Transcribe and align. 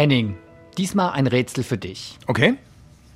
Henning, 0.00 0.38
diesmal 0.78 1.12
ein 1.12 1.26
Rätsel 1.26 1.62
für 1.62 1.76
dich. 1.76 2.16
Okay. 2.26 2.54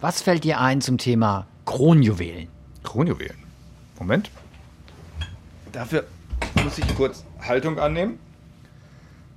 Was 0.03 0.21
fällt 0.21 0.45
dir 0.45 0.61
ein 0.61 0.83
zum 0.83 0.99
Thema 0.99 1.47
Kronjuwelen? 1.65 2.49
Kronjuwelen. 2.83 3.39
Moment. 3.99 4.31
Dafür 5.73 6.05
muss 6.63 6.77
ich 6.77 6.95
kurz 6.95 7.25
Haltung 7.41 7.79
annehmen. 7.79 8.19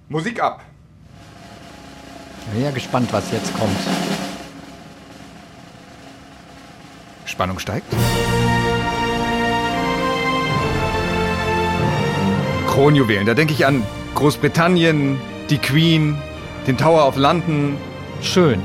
Musik 0.10 0.44
ab. 0.44 0.62
Bin 2.52 2.64
ja 2.64 2.71
gespannt, 2.71 3.14
was 3.14 3.32
jetzt 3.32 3.57
kommt. 3.57 3.79
Spannung 7.23 7.59
steigt. 7.59 7.88
Kronjuwelen, 12.68 13.25
da 13.25 13.34
denke 13.34 13.54
ich 13.54 13.66
an 13.66 13.84
Großbritannien, 14.16 15.18
die 15.50 15.59
Queen, 15.59 16.21
den 16.68 16.77
Tower 16.77 17.07
of 17.07 17.15
London. 17.15 17.77
Schön. 18.21 18.62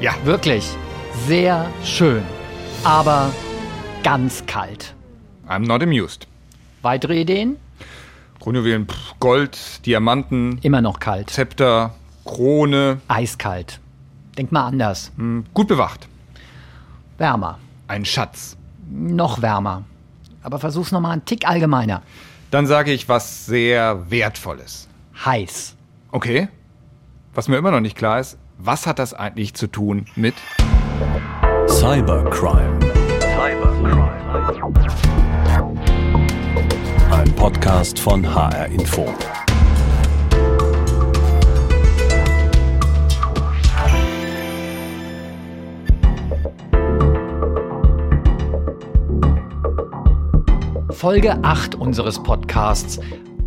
Ja. 0.00 0.12
Wirklich. 0.24 0.64
Sehr 1.26 1.70
schön. 1.84 2.22
Aber 2.82 3.30
ganz 4.02 4.44
kalt. 4.46 4.94
I'm 5.48 5.66
not 5.66 5.82
amused. 5.82 6.26
Weitere 6.80 7.20
Ideen? 7.20 7.56
Kronjuwelen, 8.40 8.88
pff, 8.88 9.14
Gold, 9.20 9.86
Diamanten, 9.86 10.58
Immer 10.62 10.80
noch 10.80 10.98
kalt. 10.98 11.30
Zepter, 11.30 11.94
Krone, 12.24 13.00
Eiskalt. 13.06 13.78
Denk 14.36 14.50
mal 14.50 14.66
anders. 14.66 15.12
hm, 15.16 15.44
gut 15.54 15.68
bewacht. 15.68 16.08
Wärmer. 17.18 17.58
Ein 17.86 18.04
Schatz. 18.04 18.56
Noch 18.90 19.42
wärmer. 19.42 19.84
Aber 20.42 20.58
versuch's 20.58 20.90
nochmal 20.90 21.12
einen 21.12 21.24
Tick 21.24 21.46
allgemeiner. 21.46 22.02
Dann 22.50 22.66
sage 22.66 22.92
ich 22.92 23.08
was 23.08 23.46
sehr 23.46 24.10
Wertvolles. 24.10 24.88
Heiß. 25.24 25.76
Okay. 26.10 26.48
Was 27.34 27.48
mir 27.48 27.56
immer 27.56 27.70
noch 27.70 27.80
nicht 27.80 27.96
klar 27.96 28.20
ist, 28.20 28.36
was 28.58 28.86
hat 28.86 28.98
das 28.98 29.14
eigentlich 29.14 29.54
zu 29.54 29.66
tun 29.66 30.04
mit 30.16 30.34
Cybercrime. 31.66 32.78
Ein 37.10 37.34
Podcast 37.34 37.98
von 37.98 38.34
HR 38.34 38.66
Info. 38.66 39.06
Folge 50.90 51.42
8 51.42 51.76
unseres 51.76 52.22
Podcasts. 52.22 53.00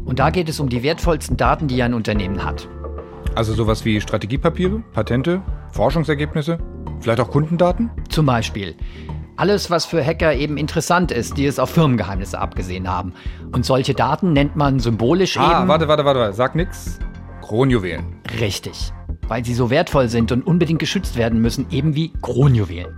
Und 0.05 0.17
da 0.17 0.31
geht 0.31 0.49
es 0.49 0.59
um 0.59 0.70
die 0.70 0.81
wertvollsten 0.81 1.38
Daten, 1.38 1.67
die 1.67 1.83
ein 1.83 1.94
Unternehmen 1.94 2.44
hat. 2.44 2.67
Also 3.36 3.53
sowas 3.53 3.83
wie 3.86 4.00
Strategiepapiere, 4.00 4.81
Patente, 4.94 5.41
Forschungsergebnisse, 5.73 6.58
vielleicht 7.02 7.19
auch 7.19 7.30
Kundendaten? 7.30 7.92
Zum 8.09 8.25
Beispiel 8.25 8.75
alles, 9.38 9.69
was 9.69 9.83
für 9.86 10.02
Hacker 10.03 10.33
eben 10.33 10.55
interessant 10.55 11.11
ist, 11.11 11.38
die 11.38 11.45
es 11.45 11.59
auf 11.59 11.69
Firmengeheimnisse 11.72 12.39
abgesehen 12.39 12.88
haben. 12.89 13.11
Und 13.52 13.66
solche 13.66 13.94
Daten 13.94 14.31
nennt 14.31 14.55
man 14.55 14.80
symbolisch 14.80 15.36
Ah, 15.38 15.59
eben. 15.59 15.67
warte, 15.67 15.89
warte, 15.89 16.05
warte, 16.05 16.19
warte. 16.22 16.33
Sag 16.33 16.55
nix. 16.55 17.00
Kronjuwelen. 17.42 18.22
Richtig. 18.39 18.94
Weil 19.27 19.44
sie 19.44 19.53
so 19.53 19.70
wertvoll 19.70 20.08
sind 20.08 20.31
und 20.31 20.47
unbedingt 20.47 20.80
geschützt 20.80 21.17
werden 21.17 21.42
müssen, 21.42 21.66
eben 21.70 21.95
wie 21.95 22.14
Kronjuwelen. 22.22 22.97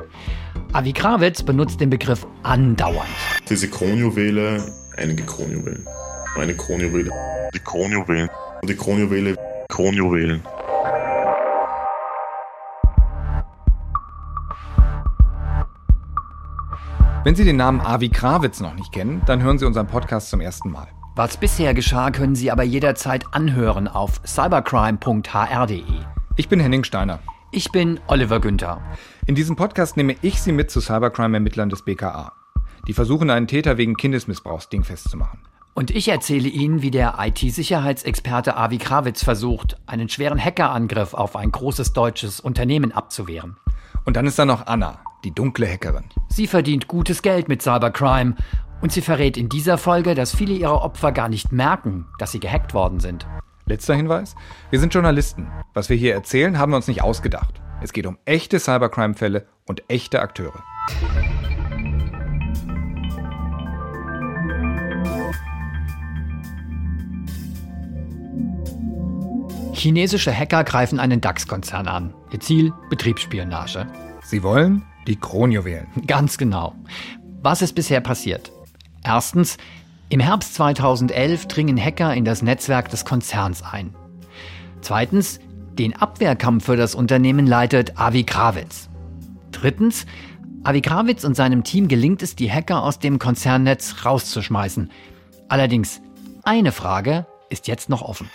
Avi 0.73 0.93
Krawitz 0.93 1.41
benutzt 1.41 1.81
den 1.81 1.89
Begriff 1.89 2.27
andauernd. 2.43 3.09
Diese 3.49 3.67
Kronjuwele, 3.67 4.63
einige 4.97 5.23
Kronjuwelen. 5.23 5.87
Eine 6.37 6.53
Kronjuwele. 6.55 7.09
Die 7.55 7.59
Kronjuwelen. 7.59 8.29
Und 8.61 8.69
die 8.69 8.75
Kronjuwele. 8.75 9.35
Kronjuwelen. 9.69 10.43
Wenn 17.23 17.35
Sie 17.35 17.43
den 17.43 17.57
Namen 17.57 17.81
Avi 17.81 18.07
Krawitz 18.09 18.61
noch 18.61 18.73
nicht 18.73 18.93
kennen, 18.93 19.21
dann 19.25 19.43
hören 19.43 19.59
Sie 19.59 19.65
unseren 19.65 19.87
Podcast 19.87 20.29
zum 20.29 20.39
ersten 20.39 20.71
Mal. 20.71 20.87
Was 21.17 21.35
bisher 21.35 21.73
geschah, 21.73 22.11
können 22.11 22.35
Sie 22.35 22.51
aber 22.51 22.63
jederzeit 22.63 23.25
anhören 23.31 23.87
auf 23.87 24.21
cybercrime.hr.de. 24.25 25.83
Ich 26.37 26.47
bin 26.47 26.59
Henning 26.59 26.83
Steiner. 26.85 27.19
Ich 27.51 27.71
bin 27.71 27.99
Oliver 28.07 28.39
Günther. 28.39 28.81
In 29.25 29.35
diesem 29.35 29.55
Podcast 29.55 29.97
nehme 29.97 30.15
ich 30.21 30.41
Sie 30.41 30.51
mit 30.51 30.71
zu 30.71 30.79
Cybercrime-Ermittlern 30.79 31.69
des 31.69 31.83
BKA. 31.83 32.33
Die 32.87 32.93
versuchen, 32.93 33.29
einen 33.29 33.47
Täter 33.47 33.77
wegen 33.77 33.97
Kindesmissbrauchs 33.97 34.69
dingfest 34.69 35.09
zu 35.09 35.17
machen. 35.17 35.39
Und 35.77 35.91
ich 35.91 36.07
erzähle 36.07 36.49
Ihnen, 36.49 36.81
wie 36.81 36.89
der 36.89 37.19
IT-Sicherheitsexperte 37.19 38.57
Avi 38.57 38.79
Krawitz 38.79 39.23
versucht, 39.23 39.77
einen 39.85 40.09
schweren 40.09 40.43
Hackerangriff 40.43 41.13
auf 41.13 41.35
ein 41.35 41.51
großes 41.51 41.93
deutsches 41.93 42.39
Unternehmen 42.39 42.91
abzuwehren. 42.91 43.57
Und 44.03 44.17
dann 44.17 44.25
ist 44.25 44.39
da 44.39 44.45
noch 44.45 44.65
Anna, 44.65 44.97
die 45.23 45.29
dunkle 45.29 45.71
Hackerin. 45.71 46.05
Sie 46.29 46.47
verdient 46.47 46.87
gutes 46.87 47.21
Geld 47.21 47.47
mit 47.47 47.61
Cybercrime 47.61 48.33
und 48.81 48.91
sie 48.91 49.01
verrät 49.01 49.37
in 49.37 49.49
dieser 49.49 49.77
Folge, 49.77 50.15
dass 50.15 50.35
viele 50.35 50.55
ihrer 50.55 50.81
Opfer 50.81 51.11
gar 51.11 51.29
nicht 51.29 51.51
merken, 51.51 52.07
dass 52.17 52.31
sie 52.31 52.39
gehackt 52.39 52.73
worden 52.73 52.99
sind. 52.99 53.27
Letzter 53.67 53.93
Hinweis. 53.93 54.35
Wir 54.71 54.79
sind 54.79 54.95
Journalisten. 54.95 55.45
Was 55.75 55.89
wir 55.89 55.95
hier 55.95 56.15
erzählen, 56.15 56.57
haben 56.57 56.71
wir 56.71 56.77
uns 56.77 56.87
nicht 56.87 57.03
ausgedacht. 57.03 57.61
Es 57.83 57.93
geht 57.93 58.07
um 58.07 58.17
echte 58.25 58.59
Cybercrime-Fälle 58.59 59.45
und 59.67 59.83
echte 59.89 60.23
Akteure. 60.23 60.63
Chinesische 69.77 70.35
Hacker 70.35 70.63
greifen 70.63 70.99
einen 70.99 71.21
DAX-Konzern 71.21 71.87
an. 71.87 72.13
Ihr 72.31 72.39
Ziel 72.39 72.73
Betriebsspionage. 72.89 73.85
Sie 74.23 74.41
wollen 74.41 74.83
die 75.05 75.15
Kronjuwelen. 75.15 75.87
Ganz 76.07 76.37
genau. 76.39 76.73
Was 77.43 77.61
ist 77.61 77.73
bisher 77.75 78.01
passiert? 78.01 78.51
Erstens, 79.03 79.57
im 80.09 80.19
Herbst 80.19 80.55
2011 80.55 81.47
dringen 81.47 81.77
Hacker 81.79 82.13
in 82.15 82.25
das 82.25 82.41
Netzwerk 82.41 82.89
des 82.89 83.05
Konzerns 83.05 83.61
ein. 83.61 83.93
Zweitens, 84.81 85.39
den 85.73 85.95
Abwehrkampf 85.95 86.65
für 86.65 86.75
das 86.75 86.95
Unternehmen 86.95 87.45
leitet 87.45 87.99
Avi 87.99 88.23
Krawitz. 88.23 88.89
Drittens, 89.51 90.07
Avi 90.63 90.81
Krawitz 90.81 91.23
und 91.23 91.35
seinem 91.35 91.63
Team 91.63 91.87
gelingt 91.87 92.23
es, 92.23 92.35
die 92.35 92.51
Hacker 92.51 92.83
aus 92.83 92.97
dem 92.97 93.19
Konzernnetz 93.19 94.03
rauszuschmeißen. 94.03 94.89
Allerdings, 95.49 96.01
eine 96.43 96.71
Frage 96.71 97.27
ist 97.49 97.67
jetzt 97.67 97.89
noch 97.89 98.01
offen. 98.01 98.29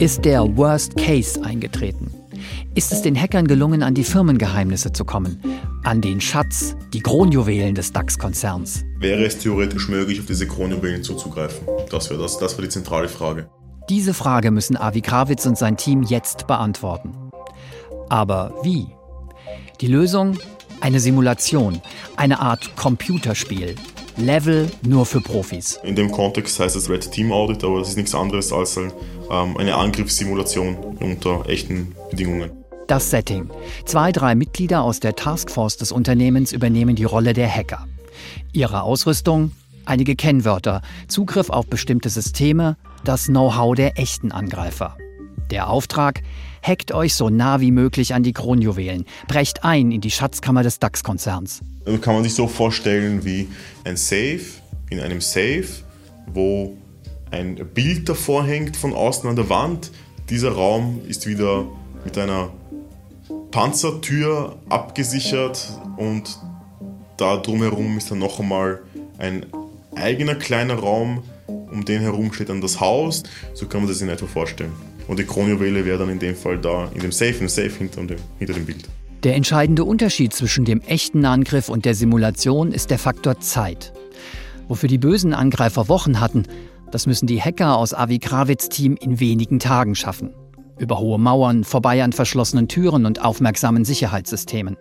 Ist 0.00 0.24
der 0.24 0.56
Worst 0.56 0.96
Case 0.96 1.44
eingetreten? 1.44 2.10
Ist 2.74 2.90
es 2.90 3.02
den 3.02 3.14
Hackern 3.14 3.46
gelungen, 3.46 3.82
an 3.82 3.92
die 3.92 4.02
Firmengeheimnisse 4.02 4.94
zu 4.94 5.04
kommen? 5.04 5.38
An 5.84 6.00
den 6.00 6.22
Schatz, 6.22 6.74
die 6.94 7.00
Kronjuwelen 7.00 7.74
des 7.74 7.92
DAX-Konzerns? 7.92 8.82
Wäre 8.98 9.26
es 9.26 9.36
theoretisch 9.36 9.90
möglich, 9.90 10.18
auf 10.18 10.24
diese 10.24 10.48
Kronjuwelen 10.48 11.02
zuzugreifen? 11.02 11.68
Das 11.90 12.08
wäre 12.08 12.22
das, 12.22 12.38
das 12.38 12.56
war 12.56 12.64
die 12.64 12.70
zentrale 12.70 13.08
Frage. 13.08 13.50
Diese 13.90 14.14
Frage 14.14 14.50
müssen 14.50 14.78
Avi 14.78 15.02
Krawitz 15.02 15.44
und 15.44 15.58
sein 15.58 15.76
Team 15.76 16.02
jetzt 16.02 16.46
beantworten. 16.46 17.12
Aber 18.08 18.54
wie? 18.62 18.86
Die 19.82 19.88
Lösung? 19.88 20.38
Eine 20.80 21.00
Simulation, 21.00 21.82
eine 22.16 22.40
Art 22.40 22.74
Computerspiel. 22.74 23.74
Level 24.20 24.70
nur 24.82 25.06
für 25.06 25.20
Profis. 25.20 25.80
In 25.82 25.96
dem 25.96 26.10
Kontext 26.10 26.60
heißt 26.60 26.76
es 26.76 26.88
Red 26.88 27.10
Team 27.10 27.32
Audit, 27.32 27.64
aber 27.64 27.80
das 27.80 27.90
ist 27.90 27.96
nichts 27.96 28.14
anderes 28.14 28.52
als 28.52 28.78
ein, 28.78 28.92
ähm, 29.30 29.56
eine 29.56 29.74
Angriffssimulation 29.74 30.76
unter 31.00 31.48
echten 31.48 31.94
Bedingungen. 32.10 32.50
Das 32.86 33.10
Setting. 33.10 33.50
Zwei, 33.84 34.12
drei 34.12 34.34
Mitglieder 34.34 34.82
aus 34.82 35.00
der 35.00 35.14
Taskforce 35.14 35.76
des 35.76 35.92
Unternehmens 35.92 36.52
übernehmen 36.52 36.96
die 36.96 37.04
Rolle 37.04 37.32
der 37.32 37.48
Hacker. 37.48 37.86
Ihre 38.52 38.82
Ausrüstung? 38.82 39.52
Einige 39.84 40.14
Kennwörter, 40.14 40.82
Zugriff 41.08 41.50
auf 41.50 41.66
bestimmte 41.66 42.10
Systeme, 42.10 42.76
das 43.04 43.26
Know-how 43.26 43.74
der 43.74 43.98
echten 43.98 44.30
Angreifer. 44.30 44.96
Der 45.50 45.68
Auftrag? 45.68 46.22
Hackt 46.62 46.92
euch 46.92 47.14
so 47.14 47.30
nah 47.30 47.60
wie 47.60 47.70
möglich 47.70 48.14
an 48.14 48.22
die 48.22 48.32
Kronjuwelen, 48.32 49.04
brecht 49.26 49.64
ein 49.64 49.90
in 49.90 50.00
die 50.00 50.10
Schatzkammer 50.10 50.62
des 50.62 50.78
DAX-Konzerns. 50.78 51.62
Also 51.86 51.98
kann 51.98 52.14
man 52.14 52.22
sich 52.22 52.34
so 52.34 52.46
vorstellen 52.46 53.24
wie 53.24 53.48
ein 53.84 53.96
Safe 53.96 54.40
in 54.90 55.00
einem 55.00 55.20
Safe, 55.20 55.66
wo 56.26 56.76
ein 57.30 57.56
Bild 57.74 58.08
davor 58.08 58.44
hängt 58.44 58.76
von 58.76 58.92
außen 58.92 59.28
an 59.28 59.36
der 59.36 59.48
Wand. 59.48 59.90
Dieser 60.28 60.52
Raum 60.52 61.00
ist 61.08 61.26
wieder 61.26 61.66
mit 62.04 62.18
einer 62.18 62.50
Panzertür 63.50 64.56
abgesichert 64.68 65.72
und 65.96 66.38
da 67.16 67.36
drumherum 67.36 67.96
ist 67.98 68.10
dann 68.10 68.18
noch 68.18 68.38
einmal 68.38 68.80
ein 69.18 69.46
eigener 69.94 70.34
kleiner 70.34 70.74
Raum. 70.74 71.22
Um 71.46 71.84
den 71.84 72.00
herum 72.00 72.32
steht 72.32 72.48
dann 72.48 72.60
das 72.60 72.80
Haus. 72.80 73.22
So 73.54 73.66
kann 73.66 73.80
man 73.80 73.88
das 73.88 74.00
in 74.00 74.08
etwa 74.08 74.26
vorstellen. 74.26 74.72
Und 75.10 75.18
die 75.18 75.24
Kronjuwele 75.24 75.84
wäre 75.84 75.98
dann 75.98 76.08
in 76.08 76.20
dem 76.20 76.36
Fall 76.36 76.56
da 76.56 76.88
in 76.94 77.00
dem 77.00 77.10
Safe, 77.10 77.34
im 77.40 77.48
Safe 77.48 77.68
hinter 77.68 78.04
dem, 78.04 78.18
hinter 78.38 78.54
dem 78.54 78.64
Bild. 78.64 78.88
Der 79.24 79.34
entscheidende 79.34 79.82
Unterschied 79.82 80.32
zwischen 80.32 80.64
dem 80.64 80.80
echten 80.82 81.24
Angriff 81.24 81.68
und 81.68 81.84
der 81.84 81.96
Simulation 81.96 82.70
ist 82.70 82.90
der 82.90 82.98
Faktor 82.98 83.40
Zeit. 83.40 83.92
Wofür 84.68 84.88
die 84.88 84.98
bösen 84.98 85.34
Angreifer 85.34 85.88
Wochen 85.88 86.20
hatten, 86.20 86.44
das 86.92 87.08
müssen 87.08 87.26
die 87.26 87.42
Hacker 87.42 87.76
aus 87.76 87.92
Avi 87.92 88.20
Krawitz 88.20 88.68
Team 88.68 88.96
in 89.00 89.18
wenigen 89.18 89.58
Tagen 89.58 89.96
schaffen. 89.96 90.30
Über 90.78 91.00
hohe 91.00 91.18
Mauern, 91.18 91.64
vorbei 91.64 92.04
an 92.04 92.12
verschlossenen 92.12 92.68
Türen 92.68 93.04
und 93.04 93.20
aufmerksamen 93.20 93.84
Sicherheitssystemen. 93.84 94.76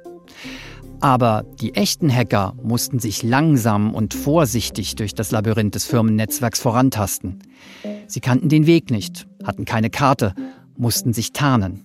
Aber 1.02 1.44
die 1.60 1.74
echten 1.74 2.14
Hacker 2.14 2.54
mussten 2.62 3.00
sich 3.00 3.24
langsam 3.24 3.96
und 3.96 4.14
vorsichtig 4.14 4.96
durch 4.96 5.16
das 5.16 5.32
Labyrinth 5.32 5.74
des 5.74 5.86
Firmennetzwerks 5.86 6.60
vorantasten. 6.60 7.40
Sie 8.10 8.22
kannten 8.22 8.50
den 8.50 8.66
Weg 8.66 8.90
nicht, 8.90 9.28
hatten 9.44 9.66
keine 9.66 9.92
Karte, 9.92 10.34
mussten 10.78 11.14
sich 11.14 11.32
tarnen. 11.32 11.84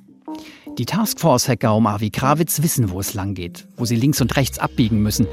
Die 0.78 0.86
Taskforce-Hacker 0.86 1.76
um 1.76 1.86
Avi 1.86 2.08
Krawitz 2.08 2.62
wissen, 2.62 2.90
wo 2.90 2.98
es 2.98 3.12
lang 3.12 3.34
geht, 3.34 3.68
wo 3.76 3.84
sie 3.84 3.94
links 3.94 4.22
und 4.22 4.34
rechts 4.34 4.58
abbiegen 4.58 5.02
müssen. 5.02 5.26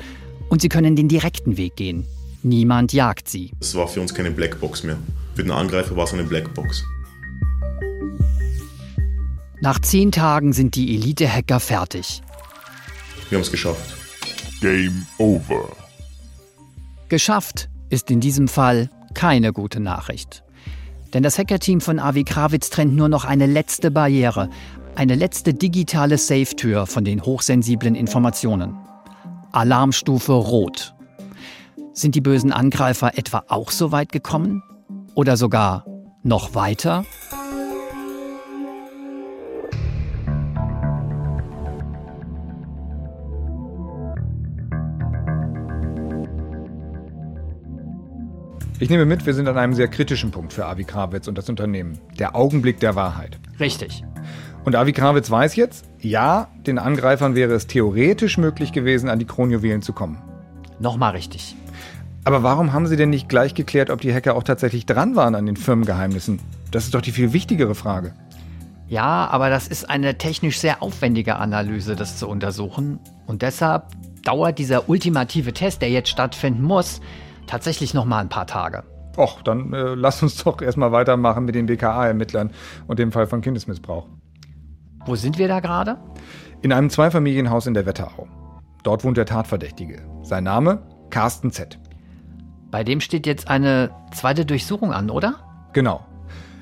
Und 0.50 0.62
sie 0.62 0.68
können 0.68 0.98
den 0.98 1.08
direkten 1.08 1.56
Weg 1.56 1.78
gehen. 1.78 2.06
Niemand 2.44 2.92
jagt 2.92 3.30
sie. 3.30 3.54
Es 3.62 3.74
war 3.74 3.88
für 3.88 4.02
uns 4.02 4.14
keine 4.14 4.32
Blackbox 4.32 4.84
mehr. 4.84 4.98
Für 5.34 5.44
den 5.44 5.52
Angreifer 5.52 5.96
war 5.96 6.04
es 6.04 6.14
eine 6.14 6.26
Blackbox. 6.26 6.84
Nach 9.62 9.80
zehn 9.80 10.12
Tagen 10.12 10.52
sind 10.52 10.76
die 10.76 10.94
Elite-Hacker 10.96 11.62
fertig. 11.62 12.22
Wir 13.30 13.38
haben 13.38 13.44
es 13.44 13.52
geschafft. 13.52 13.96
Game 14.60 15.06
over. 15.18 15.70
Geschafft 17.08 17.70
ist 17.90 18.12
in 18.12 18.20
diesem 18.20 18.50
Fall 18.50 18.90
keine 19.14 19.54
gute 19.54 19.80
Nachricht. 19.80 20.44
Denn 21.14 21.24
das 21.24 21.38
Hackerteam 21.38 21.82
von 21.82 22.00
Avi 22.00 22.24
Krawitz 22.24 22.70
trennt 22.70 22.96
nur 22.96 23.10
noch 23.10 23.26
eine 23.26 23.46
letzte 23.46 23.92
Barriere, 23.92 24.50
eine 24.96 25.16
letzte 25.16 25.54
digitale 25.54 26.18
Safe-Tür 26.18 26.86
von 26.86 27.04
den 27.04 27.24
hochsensiblen 27.24 27.96
Informationen. 27.96 28.78
Alarmstufe 29.52 30.34
Rot. 30.34 30.96
Sind 31.94 32.16
die 32.16 32.22
bösen 32.22 32.54
Angreifer 32.54 33.18
etwa 33.18 33.44
auch 33.48 33.72
so 33.72 33.92
weit 33.92 34.12
gekommen? 34.12 34.64
Oder 35.14 35.36
sogar 35.36 35.86
noch 36.24 36.56
weiter? 36.56 37.04
Ich 48.82 48.90
nehme 48.90 49.06
mit, 49.06 49.28
wir 49.28 49.36
sind 49.36 49.48
an 49.48 49.60
einem 49.60 49.76
sehr 49.76 49.88
kritischen 49.88 50.32
Punkt 50.32 50.54
für 50.54 50.66
Avi 50.66 50.86
Krawitz 50.86 51.28
und 51.28 51.38
das 51.38 51.48
Unternehmen. 51.50 52.00
Der 52.18 52.36
Augenblick 52.36 52.80
der 52.80 52.96
Wahrheit. 52.96 53.38
Richtig. 53.60 54.04
Und 54.66 54.76
Avi 54.76 54.92
Krawitz 54.92 55.30
weiß 55.30 55.56
jetzt, 55.56 55.86
ja, 56.00 56.48
den 56.66 56.80
Angreifern 56.80 57.36
wäre 57.36 57.54
es 57.54 57.68
theoretisch 57.68 58.40
möglich 58.40 58.72
gewesen, 58.74 59.08
an 59.08 59.20
die 59.20 59.26
Kronjuwelen 59.26 59.84
zu 59.84 59.94
kommen. 59.94 60.18
Nochmal 60.80 61.12
richtig. 61.12 61.56
Aber 62.24 62.42
warum 62.42 62.74
haben 62.74 62.88
Sie 62.88 62.96
denn 62.96 63.12
nicht 63.12 63.30
gleich 63.30 63.54
geklärt, 63.54 63.92
ob 63.92 64.02
die 64.02 64.12
Hacker 64.12 64.34
auch 64.34 64.42
tatsächlich 64.42 64.88
dran 64.88 65.16
waren 65.16 65.36
an 65.36 65.46
den 65.46 65.58
Firmengeheimnissen? 65.58 66.40
Das 66.72 66.86
ist 66.86 66.96
doch 66.96 67.02
die 67.02 67.12
viel 67.12 67.34
wichtigere 67.34 67.76
Frage. 67.76 68.16
Ja, 68.88 69.28
aber 69.28 69.52
das 69.52 69.68
ist 69.68 69.92
eine 69.92 70.18
technisch 70.18 70.60
sehr 70.60 70.82
aufwendige 70.82 71.36
Analyse, 71.36 71.96
das 71.96 72.18
zu 72.18 72.28
untersuchen. 72.28 72.98
Und 73.28 73.44
deshalb 73.44 73.84
dauert 74.24 74.58
dieser 74.58 74.90
ultimative 74.90 75.54
Test, 75.54 75.84
der 75.84 75.92
jetzt 75.92 76.10
stattfinden 76.10 76.64
muss, 76.64 77.00
tatsächlich 77.52 77.94
noch 77.94 78.06
mal 78.06 78.20
ein 78.20 78.30
paar 78.30 78.48
Tage. 78.48 78.84
Och, 79.18 79.42
dann 79.44 79.74
äh, 79.74 79.94
lass 79.94 80.24
uns 80.24 80.42
doch 80.42 80.62
erstmal 80.62 80.94
weitermachen 80.94 81.44
mit 81.44 81.54
den 81.54 81.66
BKA-Ermittlern 81.66 82.52
und 82.88 82.98
dem 82.98 83.12
Fall 83.12 83.28
von 83.28 83.42
Kindesmissbrauch. 83.42 84.08
Wo 85.06 85.16
sind 85.16 85.38
wir 85.38 85.50
da 85.50 85.60
gerade? 85.60 85.98
In 86.62 86.72
einem 86.72 86.90
Zweifamilienhaus 86.90 87.68
in 87.68 87.74
der 87.74 87.86
Wetterau. 87.86 88.28
Dort 88.84 89.04
wohnt 89.04 89.18
der 89.18 89.26
Tatverdächtige. 89.26 90.02
Sein 90.24 90.46
Name? 90.46 90.82
Carsten 91.10 91.52
Z. 91.52 91.78
Bei 92.72 92.86
dem 92.86 93.02
steht 93.02 93.28
jetzt 93.28 93.50
eine 93.50 93.92
zweite 94.14 94.46
Durchsuchung 94.46 94.94
an, 94.94 95.10
oder? 95.10 95.36
Genau. 95.74 96.06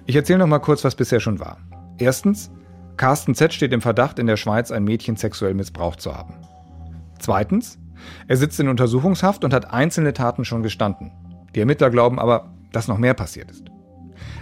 Ich 0.08 0.16
erzähle 0.16 0.40
noch 0.40 0.48
mal 0.48 0.60
kurz, 0.60 0.84
was 0.84 0.96
bisher 0.96 1.20
schon 1.20 1.40
war. 1.40 1.60
Erstens, 2.00 2.50
Carsten 2.98 3.36
Z 3.36 3.54
steht 3.54 3.74
im 3.74 3.82
Verdacht, 3.82 4.18
in 4.18 4.26
der 4.26 4.38
Schweiz 4.38 4.72
ein 4.72 4.86
Mädchen 4.86 5.18
sexuell 5.18 5.54
missbraucht 5.54 6.02
zu 6.02 6.16
haben. 6.16 6.34
Zweitens, 7.20 7.79
er 8.28 8.38
sitzt 8.38 8.60
in 8.60 8.70
Untersuchungshaft 8.70 9.44
und 9.44 9.54
hat 9.54 9.72
einzelne 9.72 10.14
Taten 10.14 10.46
schon 10.46 10.64
gestanden. 10.64 11.12
Die 11.56 11.60
Ermittler 11.60 11.90
glauben 11.90 12.20
aber, 12.20 12.52
dass 12.72 12.88
noch 12.88 12.98
mehr 12.98 13.14
passiert 13.14 13.50
ist. 13.52 13.66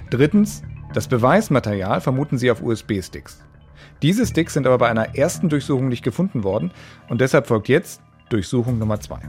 Drittens, 0.10 0.64
das 0.94 1.08
Beweismaterial 1.08 2.02
vermuten 2.02 2.38
sie 2.38 2.52
auf 2.52 2.62
USB-Sticks. 2.62 3.44
Diese 4.02 4.26
Sticks 4.26 4.54
sind 4.54 4.68
aber 4.68 4.78
bei 4.78 4.90
einer 4.90 5.16
ersten 5.16 5.50
Durchsuchung 5.50 5.88
nicht 5.90 6.04
gefunden 6.04 6.44
worden 6.44 6.72
und 7.10 7.22
deshalb 7.22 7.48
folgt 7.48 7.68
jetzt 7.68 8.02
Durchsuchung 8.30 8.78
Nummer 8.78 9.00
zwei. 9.00 9.20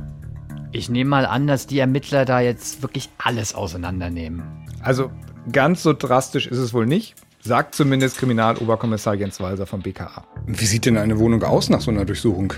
Ich 0.73 0.91
nehme 0.91 1.11
mal 1.11 1.27
an, 1.27 1.47
dass 1.47 1.67
die 1.67 1.79
Ermittler 1.79 2.25
da 2.25 2.41
jetzt 2.41 2.83
wirklich 2.83 3.09
alles 3.19 3.55
auseinandernehmen. 3.55 4.43
Also 4.83 5.11
ganz 5.51 5.83
so 5.83 5.95
drastisch 5.95 6.47
ist 6.47 6.59
es 6.59 6.75
wohl 6.75 6.87
nicht, 6.87 7.15
sagt 7.41 7.75
zumindest 7.75 8.19
Kriminaloberkommissar 8.19 9.15
Jens 9.15 9.41
Walser 9.41 9.67
vom 9.67 9.81
BKA. 9.81 10.25
Wie 10.47 10.67
sieht 10.67 10.85
denn 10.85 10.99
eine 10.99 11.19
Wohnung 11.19 11.43
aus 11.43 11.71
nach 11.71 11.81
so 11.81 11.91
einer 11.91 12.05
Durchsuchung? 12.05 12.53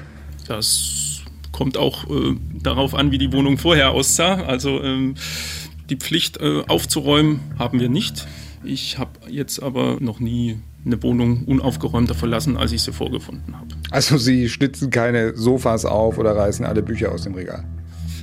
Das 0.49 1.10
kommt 1.52 1.76
auch 1.76 2.08
äh, 2.08 2.37
darauf 2.55 2.94
an, 2.94 3.11
wie 3.11 3.19
die 3.19 3.32
Wohnung 3.32 3.58
vorher 3.58 3.93
aussah. 3.93 4.43
Also 4.44 4.82
ähm, 4.82 5.14
die 5.88 5.97
Pflicht 5.97 6.38
äh, 6.38 6.62
aufzuräumen 6.69 7.41
haben 7.58 7.81
wir 7.81 7.88
nicht. 7.88 8.26
Ich 8.64 8.99
habe 8.99 9.12
jetzt 9.29 9.62
aber 9.62 9.99
noch 10.00 10.20
nie 10.20 10.61
eine 10.85 11.02
Wohnung 11.02 11.44
unaufgeräumter 11.44 12.14
verlassen, 12.14 12.56
als 12.56 12.73
ich 12.73 12.82
sie 12.82 12.93
vorgefunden 12.93 13.56
habe. 13.56 13.69
Also 13.91 14.17
Sie 14.17 14.49
schlitzen 14.49 14.91
keine 14.91 15.37
Sofas 15.37 15.85
auf 15.85 16.19
oder 16.19 16.37
reißen 16.37 16.64
alle 16.64 16.82
Bücher 16.82 17.12
aus 17.12 17.23
dem 17.23 17.35
Regal? 17.35 17.64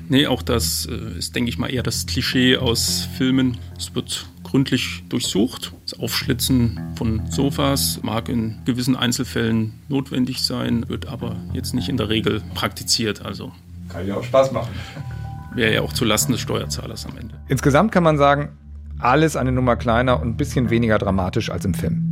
Nee, 0.10 0.28
auch 0.28 0.42
das 0.42 0.88
äh, 0.90 1.18
ist, 1.18 1.36
denke 1.36 1.50
ich 1.50 1.58
mal, 1.58 1.68
eher 1.68 1.84
das 1.84 2.06
Klischee 2.06 2.58
aus 2.58 3.08
Filmen. 3.18 3.58
Es 3.78 3.94
wird 3.94 4.28
gründlich 4.44 5.04
durchsucht. 5.10 5.74
Das 5.90 5.98
Aufschlitzen 6.00 6.78
von 6.98 7.22
Sofas 7.30 8.02
mag 8.04 8.28
in 8.28 8.58
gewissen 8.66 8.98
Einzelfällen 8.98 9.72
notwendig 9.88 10.42
sein, 10.42 10.84
wird 10.90 11.08
aber 11.08 11.38
jetzt 11.54 11.74
nicht 11.74 11.88
in 11.88 11.96
der 11.96 12.10
Regel 12.10 12.42
praktiziert. 12.56 13.26
Also 13.26 13.54
Kann 13.88 14.06
ja 14.06 14.16
auch 14.16 14.24
Spaß 14.26 14.52
machen. 14.52 14.68
wäre 15.56 15.74
ja 15.74 15.82
auch 15.82 15.94
zulasten 15.94 16.34
des 16.34 16.42
Steuerzahlers 16.42 17.06
am 17.06 17.18
Ende. 17.18 17.36
Insgesamt 17.48 17.94
kann 17.94 18.04
man 18.04 18.18
sagen, 18.18 18.50
alles 19.00 19.38
eine 19.38 19.54
Nummer 19.54 19.78
kleiner 19.78 20.20
und 20.22 20.28
ein 20.28 20.36
bisschen 20.36 20.70
weniger 20.70 20.98
dramatisch 20.98 21.50
als 21.50 21.64
im 21.64 21.74
Film. 21.74 22.04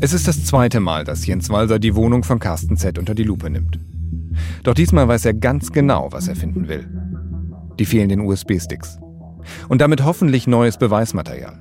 Es 0.00 0.12
ist 0.12 0.26
das 0.26 0.44
zweite 0.46 0.80
Mal, 0.80 1.04
dass 1.04 1.24
Jens 1.26 1.48
Walser 1.48 1.78
die 1.78 1.94
Wohnung 1.94 2.24
von 2.24 2.40
Carsten 2.40 2.76
Z 2.76 2.98
unter 2.98 3.14
die 3.14 3.22
Lupe 3.22 3.50
nimmt. 3.50 3.78
Doch 4.62 4.74
diesmal 4.74 5.08
weiß 5.08 5.24
er 5.24 5.34
ganz 5.34 5.72
genau, 5.72 6.08
was 6.12 6.28
er 6.28 6.36
finden 6.36 6.68
will. 6.68 6.86
Die 7.78 7.86
fehlenden 7.86 8.20
USB-Sticks. 8.20 8.98
Und 9.68 9.80
damit 9.80 10.04
hoffentlich 10.04 10.46
neues 10.46 10.76
Beweismaterial. 10.76 11.60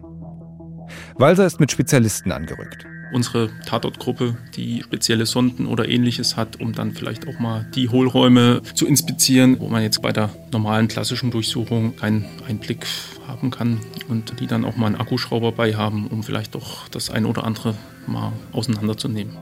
Walser 1.17 1.45
ist 1.45 1.59
mit 1.59 1.71
Spezialisten 1.71 2.31
angerückt. 2.31 2.85
Unsere 3.11 3.49
Tatortgruppe, 3.65 4.37
die 4.55 4.83
spezielle 4.83 5.25
Sonden 5.25 5.65
oder 5.65 5.89
ähnliches 5.89 6.37
hat, 6.37 6.59
um 6.61 6.73
dann 6.73 6.91
vielleicht 6.91 7.27
auch 7.27 7.39
mal 7.39 7.65
die 7.73 7.89
Hohlräume 7.89 8.61
zu 8.75 8.85
inspizieren, 8.85 9.59
wo 9.59 9.67
man 9.67 9.81
jetzt 9.81 10.01
bei 10.01 10.11
der 10.11 10.29
normalen 10.51 10.87
klassischen 10.87 11.31
Durchsuchung 11.31 11.95
keinen 11.95 12.25
Einblick 12.47 12.85
haben 13.27 13.49
kann 13.49 13.79
und 14.09 14.39
die 14.39 14.45
dann 14.45 14.63
auch 14.63 14.75
mal 14.75 14.87
einen 14.87 14.95
Akkuschrauber 14.95 15.51
bei 15.51 15.73
haben, 15.75 16.07
um 16.07 16.21
vielleicht 16.21 16.53
doch 16.53 16.87
das 16.89 17.09
ein 17.09 17.25
oder 17.25 17.45
andere 17.45 17.73
mal 18.05 18.31
auseinanderzunehmen. 18.51 19.35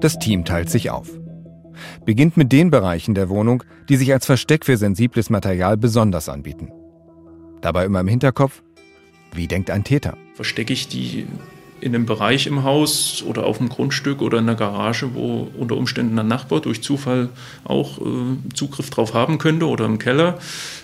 Das 0.00 0.18
Team 0.18 0.44
teilt 0.44 0.68
sich 0.68 0.90
auf. 0.90 1.08
Beginnt 2.04 2.36
mit 2.36 2.52
den 2.52 2.70
Bereichen 2.70 3.14
der 3.14 3.28
Wohnung, 3.28 3.62
die 3.88 3.96
sich 3.96 4.12
als 4.12 4.26
Versteck 4.26 4.64
für 4.64 4.76
sensibles 4.76 5.30
Material 5.30 5.76
besonders 5.76 6.28
anbieten. 6.28 6.70
Dabei 7.60 7.84
immer 7.84 8.00
im 8.00 8.08
Hinterkopf, 8.08 8.62
wie 9.32 9.46
denkt 9.46 9.70
ein 9.70 9.84
Täter? 9.84 10.16
Verstecke 10.34 10.72
ich 10.72 10.88
die 10.88 11.26
in 11.80 11.94
einem 11.94 12.06
Bereich 12.06 12.46
im 12.46 12.64
Haus 12.64 13.22
oder 13.26 13.46
auf 13.46 13.58
dem 13.58 13.68
Grundstück 13.68 14.22
oder 14.22 14.38
in 14.38 14.46
der 14.46 14.54
Garage, 14.54 15.14
wo 15.14 15.48
unter 15.58 15.76
Umständen 15.76 16.18
ein 16.18 16.28
Nachbar 16.28 16.60
durch 16.60 16.82
Zufall 16.82 17.28
auch 17.64 17.98
äh, 17.98 18.02
Zugriff 18.54 18.90
drauf 18.90 19.14
haben 19.14 19.38
könnte 19.38 19.66
oder 19.66 19.84
im 19.84 19.98
Keller? 19.98 20.38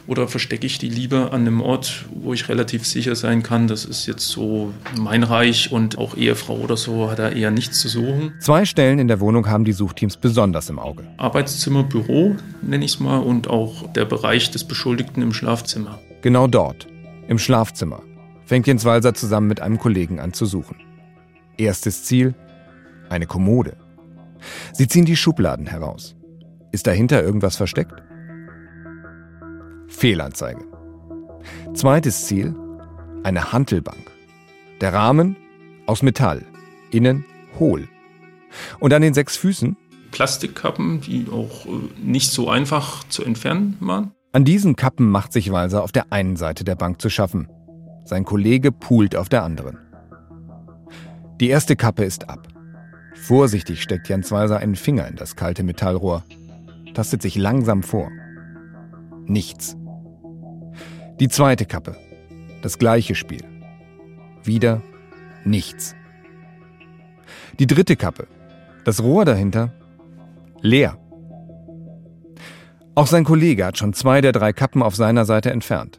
Oder 0.07 0.29
verstecke 0.29 0.67
ich 0.67 0.79
die 0.79 0.89
lieber 0.89 1.33
an 1.33 1.43
einem 1.43 1.61
Ort, 1.61 2.07
wo 2.15 2.35
ich 2.35 2.49
relativ 2.49 2.87
sicher 2.87 3.15
sein 3.15 3.43
kann, 3.43 3.69
das 3.69 3.85
ist 3.85 4.07
jetzt 4.07 4.29
so 4.29 4.73
mein 4.99 5.23
Reich 5.23 5.71
und 5.71 5.97
auch 5.97 6.17
Ehefrau 6.17 6.57
oder 6.57 6.77
so 6.77 7.11
hat 7.11 7.19
da 7.19 7.29
eher 7.29 7.51
nichts 7.51 7.81
zu 7.81 7.89
suchen? 7.89 8.33
Zwei 8.41 8.65
Stellen 8.65 8.99
in 8.99 9.09
der 9.09 9.21
Wohnung 9.21 9.49
haben 9.49 9.65
die 9.65 9.73
Suchteams 9.73 10.17
besonders 10.17 10.69
im 10.69 10.79
Auge. 10.79 11.05
Arbeitszimmer, 11.19 11.85
Büro 11.85 12.37
nenne 12.63 12.85
ich 12.85 12.93
es 12.93 13.01
mal 13.01 13.19
und 13.19 13.49
auch 13.49 13.93
der 13.93 14.05
Bereich 14.05 14.51
des 14.51 14.65
Beschuldigten 14.65 15.23
im 15.23 15.33
Schlafzimmer. 15.33 16.01
Genau 16.21 16.47
dort, 16.47 16.87
im 17.29 17.39
Schlafzimmer, 17.39 18.03
fängt 18.45 18.67
Jens 18.67 18.85
Walser 18.85 19.15
zusammen 19.15 19.47
mit 19.47 19.61
einem 19.61 19.79
Kollegen 19.79 20.21
an 20.21 20.33
zu 20.33 20.47
suchen. 20.47 20.77
Erstes 21.63 22.03
Ziel, 22.03 22.35
eine 23.09 23.27
Kommode. 23.27 23.77
Sie 24.73 24.89
ziehen 24.89 25.05
die 25.05 25.15
Schubladen 25.15 25.67
heraus. 25.67 26.17
Ist 26.73 26.89
dahinter 26.89 27.23
irgendwas 27.23 27.57
versteckt? 27.57 28.03
Fehlanzeige. 29.87 30.65
Zweites 31.73 32.27
Ziel, 32.27 32.57
eine 33.23 33.53
Hantelbank. 33.53 34.11
Der 34.81 34.93
Rahmen 34.93 35.37
aus 35.87 36.03
Metall, 36.03 36.45
innen 36.91 37.25
hohl. 37.61 37.87
Und 38.81 38.93
an 38.93 39.03
den 39.03 39.15
sechs 39.15 39.37
Füßen 39.37 39.77
Plastikkappen, 40.11 41.01
die 41.01 41.29
auch 41.31 41.65
äh, 41.67 41.71
nicht 42.03 42.33
so 42.33 42.51
einfach 42.51 43.05
zu 43.09 43.25
entfernen 43.25 43.77
waren. 43.79 44.11
An 44.33 44.45
diesen 44.45 44.75
Kappen 44.75 45.09
macht 45.09 45.33
sich 45.33 45.53
Walser 45.53 45.85
auf 45.85 45.93
der 45.93 46.13
einen 46.13 46.35
Seite 46.37 46.65
der 46.65 46.75
Bank 46.75 47.01
zu 47.01 47.09
schaffen. 47.09 47.49
Sein 48.05 48.25
Kollege 48.25 48.73
poolt 48.73 49.15
auf 49.15 49.29
der 49.29 49.45
anderen. 49.45 49.79
Die 51.43 51.49
erste 51.49 51.75
Kappe 51.75 52.05
ist 52.05 52.29
ab. 52.29 52.47
Vorsichtig 53.15 53.83
steckt 53.83 54.09
Jens 54.09 54.31
Walser 54.31 54.59
einen 54.59 54.77
Finger 54.77 55.09
in 55.09 55.17
das 55.17 55.35
kalte 55.35 55.65
Metallrohr, 55.65 56.23
tastet 56.95 57.21
sich 57.21 57.35
langsam 57.35 57.83
vor. 57.83 58.13
Nichts. 59.27 59.77
Die 61.19 61.27
zweite 61.27 61.67
Kappe. 61.67 61.97
Das 62.63 62.79
gleiche 62.79 63.17
Spiel. 63.17 63.43
Wieder 64.45 64.83
nichts. 65.45 65.97
Die 67.59 67.67
dritte 67.67 67.97
Kappe. 67.97 68.29
Das 68.85 69.03
Rohr 69.03 69.25
dahinter. 69.25 69.73
Leer. 70.61 70.97
Auch 72.95 73.09
sein 73.09 73.25
Kollege 73.25 73.67
hat 73.67 73.79
schon 73.79 73.95
zwei 73.95 74.21
der 74.21 74.31
drei 74.31 74.53
Kappen 74.53 74.81
auf 74.81 74.95
seiner 74.95 75.25
Seite 75.25 75.51
entfernt. 75.51 75.99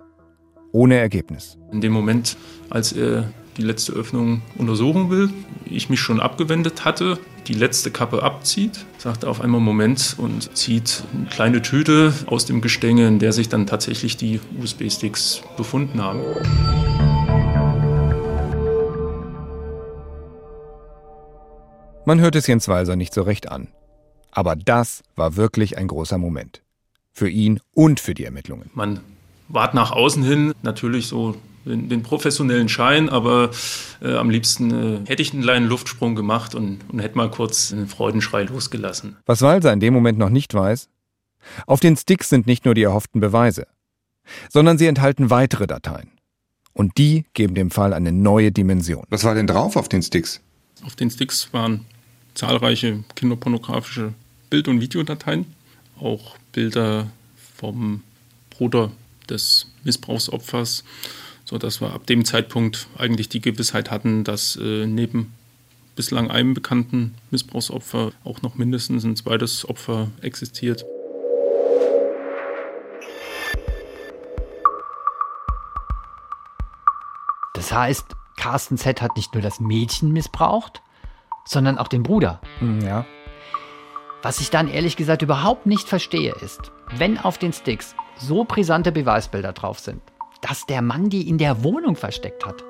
Ohne 0.71 0.95
Ergebnis. 0.95 1.57
In 1.73 1.81
dem 1.81 1.91
Moment, 1.91 2.37
als 2.69 2.93
er 2.93 3.33
die 3.57 3.61
letzte 3.61 3.93
Öffnung 3.93 4.41
untersuchen 4.57 5.09
will, 5.09 5.29
ich 5.65 5.89
mich 5.89 5.99
schon 5.99 6.19
abgewendet 6.19 6.85
hatte, 6.85 7.19
die 7.47 7.53
letzte 7.53 7.91
Kappe 7.91 8.23
abzieht, 8.23 8.85
sagt 8.97 9.23
er 9.23 9.29
auf 9.29 9.41
einmal 9.41 9.61
Moment 9.61 10.15
und 10.17 10.55
zieht 10.55 11.03
eine 11.13 11.25
kleine 11.25 11.61
Tüte 11.61 12.13
aus 12.25 12.45
dem 12.45 12.61
Gestänge, 12.61 13.07
in 13.07 13.19
der 13.19 13.33
sich 13.33 13.49
dann 13.49 13.67
tatsächlich 13.67 14.17
die 14.17 14.39
USB-Sticks 14.61 15.41
befunden 15.57 16.01
haben. 16.01 16.21
Man 22.05 22.19
hört 22.19 22.35
es 22.35 22.47
Jens 22.47 22.67
Walser 22.67 22.95
nicht 22.95 23.13
so 23.13 23.21
recht 23.21 23.49
an. 23.49 23.69
Aber 24.31 24.55
das 24.55 25.03
war 25.15 25.35
wirklich 25.35 25.77
ein 25.77 25.87
großer 25.87 26.17
Moment. 26.17 26.61
Für 27.11 27.29
ihn 27.29 27.59
und 27.73 27.99
für 27.99 28.13
die 28.13 28.25
Ermittlungen. 28.25 28.69
Man 28.73 28.99
wart 29.47 29.73
nach 29.73 29.91
außen 29.91 30.23
hin 30.23 30.53
natürlich 30.63 31.07
so 31.07 31.35
den, 31.65 31.89
den 31.89 32.03
professionellen 32.03 32.69
Schein, 32.69 33.09
aber 33.09 33.51
äh, 34.01 34.15
am 34.15 34.29
liebsten 34.29 35.05
äh, 35.05 35.09
hätte 35.09 35.21
ich 35.21 35.33
einen 35.33 35.43
kleinen 35.43 35.67
Luftsprung 35.67 36.15
gemacht 36.15 36.55
und, 36.55 36.79
und 36.89 36.99
hätte 36.99 37.17
mal 37.17 37.29
kurz 37.29 37.71
einen 37.71 37.87
Freudenschrei 37.87 38.43
losgelassen. 38.43 39.17
Was 39.25 39.41
Walser 39.41 39.73
in 39.73 39.79
dem 39.79 39.93
Moment 39.93 40.17
noch 40.17 40.29
nicht 40.29 40.53
weiß, 40.53 40.89
auf 41.67 41.79
den 41.79 41.97
Sticks 41.97 42.29
sind 42.29 42.47
nicht 42.47 42.65
nur 42.65 42.73
die 42.73 42.83
erhofften 42.83 43.21
Beweise, 43.21 43.67
sondern 44.49 44.77
sie 44.77 44.87
enthalten 44.87 45.29
weitere 45.29 45.67
Dateien. 45.67 46.09
Und 46.73 46.97
die 46.97 47.25
geben 47.33 47.53
dem 47.53 47.69
Fall 47.69 47.93
eine 47.93 48.11
neue 48.11 48.51
Dimension. 48.51 49.05
Was 49.09 49.23
war 49.23 49.35
denn 49.35 49.47
drauf 49.47 49.75
auf 49.75 49.89
den 49.89 50.01
Sticks? 50.01 50.41
Auf 50.83 50.95
den 50.95 51.11
Sticks 51.11 51.53
waren 51.53 51.85
zahlreiche 52.33 53.03
kinderpornografische 53.15 54.13
Bild- 54.49 54.67
und 54.67 54.81
Videodateien, 54.81 55.45
auch 55.99 56.35
Bilder 56.51 57.11
vom 57.55 58.01
Bruder 58.49 58.91
des 59.29 59.71
Missbrauchsopfers, 59.83 60.83
sodass 61.53 61.81
wir 61.81 61.93
ab 61.93 62.07
dem 62.07 62.25
Zeitpunkt 62.25 62.87
eigentlich 62.97 63.29
die 63.29 63.39
Gewissheit 63.39 63.91
hatten, 63.91 64.23
dass 64.23 64.55
äh, 64.55 64.87
neben 64.87 65.35
bislang 65.95 66.31
einem 66.31 66.55
bekannten 66.55 67.13
Missbrauchsopfer 67.29 68.11
auch 68.23 68.41
noch 68.41 68.55
mindestens 68.55 69.03
ein 69.03 69.15
zweites 69.15 69.69
Opfer 69.69 70.09
existiert. 70.23 70.83
Das 77.53 77.71
heißt, 77.71 78.07
Carsten 78.35 78.79
Z 78.79 79.03
hat 79.03 79.15
nicht 79.15 79.35
nur 79.35 79.43
das 79.43 79.59
Mädchen 79.59 80.11
missbraucht, 80.11 80.81
sondern 81.45 81.77
auch 81.77 81.87
den 81.87 82.01
Bruder. 82.01 82.41
Hm, 82.57 82.81
Ja. 82.81 83.05
Was 84.23 84.39
ich 84.39 84.49
dann 84.49 84.69
ehrlich 84.69 84.95
gesagt 84.95 85.21
überhaupt 85.21 85.67
nicht 85.67 85.87
verstehe, 85.87 86.33
ist, 86.41 86.71
wenn 86.97 87.19
auf 87.19 87.37
den 87.37 87.53
Sticks 87.53 87.93
so 88.17 88.43
brisante 88.43 88.91
Beweisbilder 88.91 89.51
drauf 89.51 89.79
sind, 89.79 90.01
dass 90.43 90.65
der 90.65 90.81
Mann 90.81 91.09
die 91.09 91.27
in 91.27 91.37
der 91.37 91.63
Wohnung 91.63 91.95
versteckt 91.95 92.45
hat. 92.45 92.63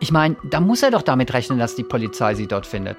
Ich 0.00 0.10
meine, 0.10 0.36
da 0.50 0.60
muss 0.60 0.82
er 0.82 0.90
doch 0.90 1.02
damit 1.02 1.32
rechnen, 1.34 1.58
dass 1.58 1.76
die 1.76 1.84
Polizei 1.84 2.34
sie 2.34 2.46
dort 2.46 2.66
findet. 2.66 2.96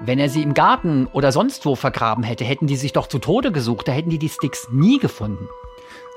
Wenn 0.00 0.18
er 0.18 0.30
sie 0.30 0.42
im 0.42 0.54
Garten 0.54 1.06
oder 1.12 1.30
sonst 1.30 1.66
wo 1.66 1.74
vergraben 1.74 2.24
hätte, 2.24 2.44
hätten 2.44 2.66
die 2.66 2.76
sich 2.76 2.92
doch 2.92 3.06
zu 3.06 3.18
Tode 3.18 3.52
gesucht, 3.52 3.88
da 3.88 3.92
hätten 3.92 4.08
die 4.08 4.18
die 4.18 4.28
Sticks 4.28 4.68
nie 4.70 4.98
gefunden. 4.98 5.46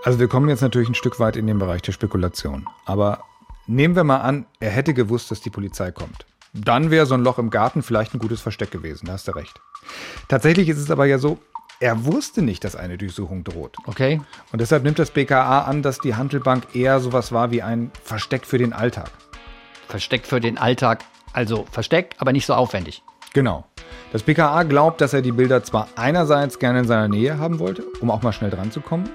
Also 0.03 0.19
wir 0.19 0.27
kommen 0.27 0.47
jetzt 0.47 0.61
natürlich 0.61 0.89
ein 0.89 0.95
Stück 0.95 1.19
weit 1.19 1.35
in 1.35 1.47
den 1.47 1.59
Bereich 1.59 1.81
der 1.81 1.91
Spekulation. 1.91 2.67
Aber 2.85 3.23
nehmen 3.67 3.95
wir 3.95 4.03
mal 4.03 4.17
an, 4.17 4.45
er 4.59 4.69
hätte 4.69 4.93
gewusst, 4.93 5.31
dass 5.31 5.41
die 5.41 5.49
Polizei 5.49 5.91
kommt. 5.91 6.25
Dann 6.53 6.91
wäre 6.91 7.05
so 7.05 7.15
ein 7.15 7.23
Loch 7.23 7.39
im 7.39 7.49
Garten 7.49 7.81
vielleicht 7.81 8.13
ein 8.13 8.19
gutes 8.19 8.41
Versteck 8.41 8.69
gewesen, 8.69 9.07
da 9.07 9.13
hast 9.13 9.27
du 9.27 9.31
recht. 9.31 9.59
Tatsächlich 10.27 10.69
ist 10.69 10.77
es 10.77 10.91
aber 10.91 11.05
ja 11.05 11.17
so, 11.17 11.39
er 11.83 12.05
wusste 12.05 12.41
nicht, 12.41 12.63
dass 12.63 12.77
eine 12.77 12.97
Durchsuchung 12.97 13.43
droht. 13.43 13.75
Okay? 13.87 14.21
Und 14.53 14.61
deshalb 14.61 14.83
nimmt 14.83 14.99
das 14.99 15.11
BKA 15.11 15.63
an, 15.63 15.81
dass 15.81 15.99
die 15.99 16.15
Handelbank 16.15 16.73
eher 16.73 17.01
sowas 17.01 17.33
war 17.33 17.51
wie 17.51 17.61
ein 17.61 17.91
Versteck 18.05 18.45
für 18.45 18.57
den 18.57 18.71
Alltag. 18.71 19.11
Versteck 19.89 20.25
für 20.25 20.39
den 20.39 20.57
Alltag. 20.57 21.03
Also 21.33 21.65
Versteck, 21.69 22.15
aber 22.19 22.31
nicht 22.31 22.45
so 22.45 22.53
aufwendig. 22.53 23.03
Genau. 23.33 23.65
Das 24.13 24.23
BKA 24.23 24.63
glaubt, 24.63 25.01
dass 25.01 25.13
er 25.13 25.21
die 25.21 25.33
Bilder 25.33 25.61
zwar 25.61 25.89
einerseits 25.97 26.57
gerne 26.57 26.79
in 26.79 26.87
seiner 26.87 27.09
Nähe 27.09 27.37
haben 27.37 27.59
wollte, 27.59 27.83
um 27.99 28.09
auch 28.11 28.21
mal 28.21 28.31
schnell 28.31 28.51
dran 28.51 28.71
zu 28.71 28.79
kommen, 28.79 29.09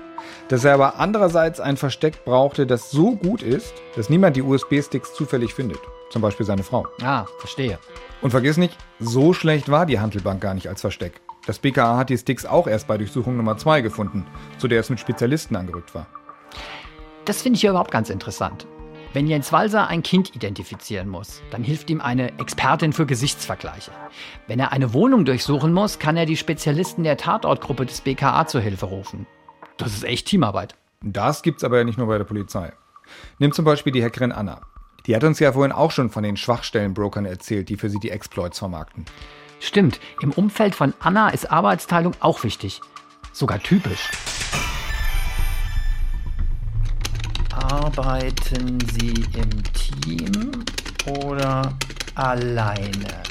dass 0.48 0.64
er 0.64 0.74
aber 0.74 0.98
andererseits 0.98 1.60
ein 1.60 1.78
Versteck 1.78 2.22
brauchte, 2.26 2.66
das 2.66 2.90
so 2.90 3.16
gut 3.16 3.40
ist, 3.40 3.72
dass 3.96 4.10
niemand 4.10 4.36
die 4.36 4.42
USB-Sticks 4.42 5.14
zufällig 5.14 5.54
findet. 5.54 5.80
Zum 6.10 6.20
Beispiel 6.20 6.44
seine 6.44 6.64
Frau. 6.64 6.86
Ah, 7.00 7.24
verstehe. 7.38 7.78
Und 8.20 8.32
vergiss 8.32 8.58
nicht, 8.58 8.76
so 9.00 9.32
schlecht 9.32 9.70
war 9.70 9.86
die 9.86 10.00
Handelbank 10.00 10.42
gar 10.42 10.52
nicht 10.52 10.68
als 10.68 10.82
Versteck. 10.82 11.22
Das 11.48 11.58
BKA 11.58 11.96
hat 11.96 12.10
die 12.10 12.18
Sticks 12.18 12.44
auch 12.44 12.66
erst 12.66 12.86
bei 12.88 12.98
Durchsuchung 12.98 13.38
Nummer 13.38 13.56
2 13.56 13.80
gefunden, 13.80 14.26
zu 14.58 14.68
der 14.68 14.80
es 14.80 14.90
mit 14.90 15.00
Spezialisten 15.00 15.56
angerückt 15.56 15.94
war. 15.94 16.06
Das 17.24 17.40
finde 17.40 17.56
ich 17.56 17.62
ja 17.62 17.70
überhaupt 17.70 17.90
ganz 17.90 18.10
interessant. 18.10 18.66
Wenn 19.14 19.26
Jens 19.26 19.50
Walser 19.50 19.86
ein 19.86 20.02
Kind 20.02 20.36
identifizieren 20.36 21.08
muss, 21.08 21.40
dann 21.50 21.64
hilft 21.64 21.88
ihm 21.88 22.02
eine 22.02 22.38
Expertin 22.38 22.92
für 22.92 23.06
Gesichtsvergleiche. 23.06 23.92
Wenn 24.46 24.60
er 24.60 24.72
eine 24.72 24.92
Wohnung 24.92 25.24
durchsuchen 25.24 25.72
muss, 25.72 25.98
kann 25.98 26.18
er 26.18 26.26
die 26.26 26.36
Spezialisten 26.36 27.02
der 27.02 27.16
Tatortgruppe 27.16 27.86
des 27.86 28.02
BKA 28.02 28.46
zur 28.46 28.60
Hilfe 28.60 28.84
rufen. 28.84 29.26
Das 29.78 29.94
ist 29.94 30.04
echt 30.04 30.26
Teamarbeit. 30.26 30.74
Das 31.02 31.42
gibt's 31.42 31.64
aber 31.64 31.78
ja 31.78 31.84
nicht 31.84 31.96
nur 31.96 32.08
bei 32.08 32.18
der 32.18 32.24
Polizei. 32.24 32.74
Nimm 33.38 33.52
zum 33.52 33.64
Beispiel 33.64 33.94
die 33.94 34.04
Hackerin 34.04 34.32
Anna. 34.32 34.60
Die 35.06 35.16
hat 35.16 35.24
uns 35.24 35.38
ja 35.38 35.54
vorhin 35.54 35.72
auch 35.72 35.92
schon 35.92 36.10
von 36.10 36.24
den 36.24 36.36
Schwachstellenbrokern 36.36 37.24
erzählt, 37.24 37.70
die 37.70 37.76
für 37.76 37.88
sie 37.88 38.00
die 38.00 38.10
Exploits 38.10 38.58
vermarkten. 38.58 39.06
Stimmt, 39.60 40.00
im 40.22 40.32
Umfeld 40.32 40.74
von 40.74 40.94
Anna 41.00 41.30
ist 41.30 41.50
Arbeitsteilung 41.50 42.14
auch 42.20 42.42
wichtig. 42.44 42.80
Sogar 43.32 43.60
typisch. 43.62 44.10
Arbeiten 47.52 48.78
Sie 48.92 49.14
im 49.34 49.62
Team 49.72 50.64
oder 51.06 51.72
alleine? 52.14 53.22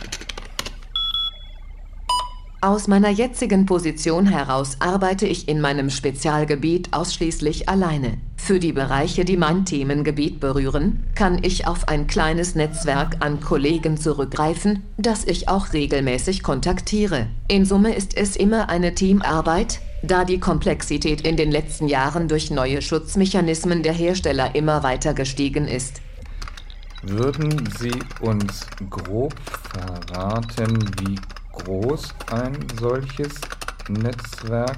Aus 2.59 2.87
meiner 2.87 3.11
jetzigen 3.11 3.67
Position 3.67 4.25
heraus 4.25 4.77
arbeite 4.79 5.27
ich 5.27 5.47
in 5.47 5.61
meinem 5.61 5.91
Spezialgebiet 5.91 6.91
ausschließlich 6.91 7.69
alleine. 7.69 8.17
Für 8.35 8.59
die 8.59 8.73
Bereiche, 8.73 9.25
die 9.25 9.37
mein 9.37 9.63
Themengebiet 9.63 10.39
berühren, 10.39 11.03
kann 11.13 11.43
ich 11.43 11.67
auf 11.67 11.87
ein 11.87 12.07
kleines 12.07 12.55
Netzwerk 12.55 13.17
an 13.19 13.41
Kollegen 13.41 13.97
zurückgreifen, 13.97 14.81
das 14.97 15.23
ich 15.25 15.47
auch 15.47 15.71
regelmäßig 15.73 16.41
kontaktiere. 16.41 17.27
In 17.47 17.63
Summe 17.63 17.93
ist 17.93 18.17
es 18.17 18.35
immer 18.35 18.69
eine 18.69 18.95
Teamarbeit, 18.95 19.79
da 20.01 20.25
die 20.25 20.39
Komplexität 20.39 21.21
in 21.21 21.37
den 21.37 21.51
letzten 21.51 21.87
Jahren 21.87 22.27
durch 22.27 22.49
neue 22.49 22.81
Schutzmechanismen 22.81 23.83
der 23.83 23.93
Hersteller 23.93 24.55
immer 24.55 24.81
weiter 24.81 25.13
gestiegen 25.13 25.67
ist. 25.67 26.01
Würden 27.03 27.69
Sie 27.77 27.93
uns 28.21 28.65
grob 28.89 29.35
verraten, 29.71 30.89
wie 31.01 31.19
groß 31.63 32.13
ein 32.31 32.55
solches 32.79 33.39
Netzwerk 33.89 34.77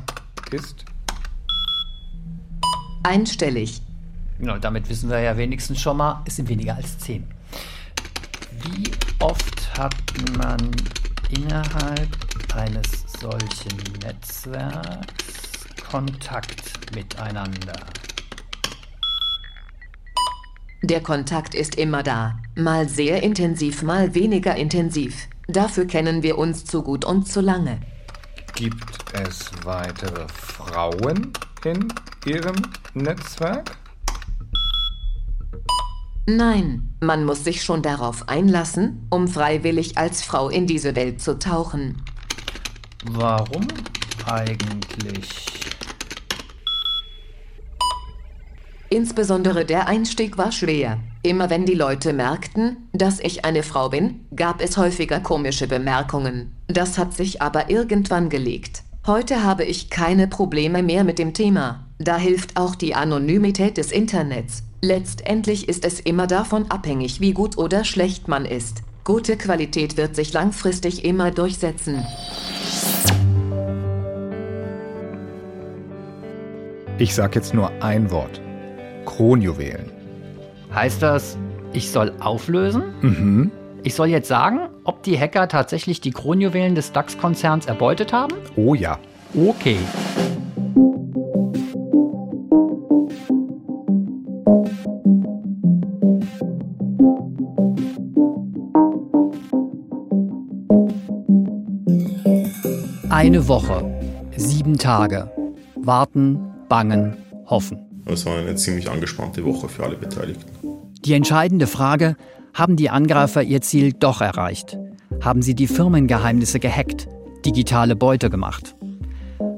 ist? 0.52 0.86
Einstellig. 3.04 3.82
Genau, 4.40 4.58
damit 4.58 4.90
wissen 4.90 5.10
wir 5.10 5.20
ja 5.20 5.36
wenigstens 5.38 5.82
schon 5.82 5.98
mal, 5.98 6.22
es 6.26 6.38
sind 6.38 6.48
weniger 6.48 6.76
als 6.76 6.98
10. 7.00 7.28
Wie 8.64 8.92
oft 9.20 9.78
hat 9.78 9.96
man 10.38 10.60
innerhalb 11.30 12.10
eines 12.56 13.06
solchen 13.20 13.78
Netzwerks 14.04 15.66
Kontakt 15.90 16.96
miteinander? 16.96 17.80
Der 20.82 21.02
Kontakt 21.02 21.56
ist 21.56 21.76
immer 21.76 22.04
da. 22.04 22.40
Mal 22.56 22.88
sehr 22.88 23.22
intensiv, 23.22 23.84
mal 23.84 24.16
weniger 24.16 24.56
intensiv. 24.56 25.28
Dafür 25.50 25.88
kennen 25.88 26.22
wir 26.22 26.38
uns 26.38 26.64
zu 26.64 26.84
gut 26.84 27.04
und 27.04 27.28
zu 27.28 27.42
lange. 27.42 27.80
Gibt 28.54 29.04
es 29.14 29.50
weitere 29.64 30.28
Frauen 30.28 31.34
in 31.66 31.92
Ihrem 32.24 32.56
Netzwerk? 32.94 33.76
Nein, 36.28 36.94
man 37.00 37.26
muss 37.26 37.44
sich 37.44 37.64
schon 37.64 37.82
darauf 37.82 38.30
einlassen, 38.30 39.08
um 39.10 39.28
freiwillig 39.28 39.98
als 39.98 40.22
Frau 40.22 40.50
in 40.50 40.68
diese 40.68 40.96
Welt 40.96 41.20
zu 41.20 41.40
tauchen. 41.40 42.00
Warum 43.06 43.68
eigentlich? 44.28 45.48
Insbesondere 48.92 49.66
der 49.66 49.88
Einstieg 49.88 50.38
war 50.38 50.52
schwer. 50.52 51.00
Immer 51.22 51.50
wenn 51.50 51.66
die 51.66 51.76
Leute 51.76 52.14
merkten, 52.14 52.88
dass 52.94 53.20
ich 53.20 53.44
eine 53.44 53.62
Frau 53.64 53.90
bin, 53.90 54.22
gab 54.34 54.62
es 54.62 54.78
häufiger 54.78 55.20
komische 55.20 55.68
Bemerkungen. 55.68 56.56
Das 56.68 56.98
hat 56.98 57.14
sich 57.14 57.42
aber 57.42 57.70
irgendwann 57.70 58.30
gelegt. 58.30 58.84
Heute 59.06 59.44
habe 59.44 59.66
ich 59.66 59.90
keine 59.90 60.28
Probleme 60.28 60.82
mehr 60.82 61.04
mit 61.04 61.20
dem 61.20 61.34
Thema. 61.34 61.88
Da 61.98 62.16
hilft 62.16 62.56
auch 62.56 62.74
die 62.74 62.96
Anonymität 62.96 63.76
des 63.76 63.92
Internets. 63.92 64.64
Letztendlich 64.82 65.68
ist 65.68 65.84
es 65.84 66.00
immer 66.00 66.26
davon 66.26 66.72
abhängig, 66.72 67.20
wie 67.20 67.34
gut 67.34 67.58
oder 67.58 67.84
schlecht 67.84 68.30
man 68.30 68.46
ist. 68.46 68.84
Gute 69.04 69.36
Qualität 69.36 69.98
wird 69.98 70.16
sich 70.16 70.32
langfristig 70.32 71.04
immer 71.04 71.32
durchsetzen. 71.32 72.06
Ich 76.98 77.14
sag 77.14 77.36
jetzt 77.36 77.54
nur 77.54 77.72
ein 77.82 78.10
Wort. 78.10 78.40
Kronjuwelen. 79.06 79.99
Heißt 80.74 81.02
das, 81.02 81.38
ich 81.74 81.92
soll 81.92 82.14
auflösen? 82.20 82.84
Mhm. 83.02 83.52
Ich 83.84 83.96
soll 83.96 84.08
jetzt 84.08 84.28
sagen, 84.28 84.70
ob 84.84 85.04
die 85.04 85.18
Hacker 85.18 85.48
tatsächlich 85.48 86.02
die 86.02 86.12
Kronjuwelen 86.12 86.76
des 86.76 86.92
DAX-Konzerns 86.92 87.66
erbeutet 87.66 88.14
haben? 88.14 88.36
Oh 88.56 88.76
ja. 88.76 89.00
Okay. 89.36 89.78
Eine 103.10 103.48
Woche, 103.48 103.84
sieben 104.38 104.78
Tage. 104.78 105.32
Warten, 105.76 106.40
bangen, 106.70 107.18
hoffen. 107.48 107.80
Es 108.06 108.26
war 108.26 108.38
eine 108.38 108.56
ziemlich 108.56 108.90
angespannte 108.90 109.44
Woche 109.46 109.70
für 109.70 109.84
alle 109.84 109.96
Beteiligten. 109.96 110.59
Die 111.06 111.14
entscheidende 111.14 111.66
Frage, 111.66 112.18
haben 112.54 112.76
die 112.76 112.90
Angreifer 112.90 113.42
ihr 113.42 113.62
Ziel 113.62 113.94
doch 113.94 114.20
erreicht? 114.20 114.78
Haben 115.22 115.42
sie 115.42 115.56
die 115.56 115.68
Firmengeheimnisse 115.68 116.60
gehackt, 116.60 117.08
digitale 117.46 117.96
Beute 117.96 118.30
gemacht? 118.30 118.76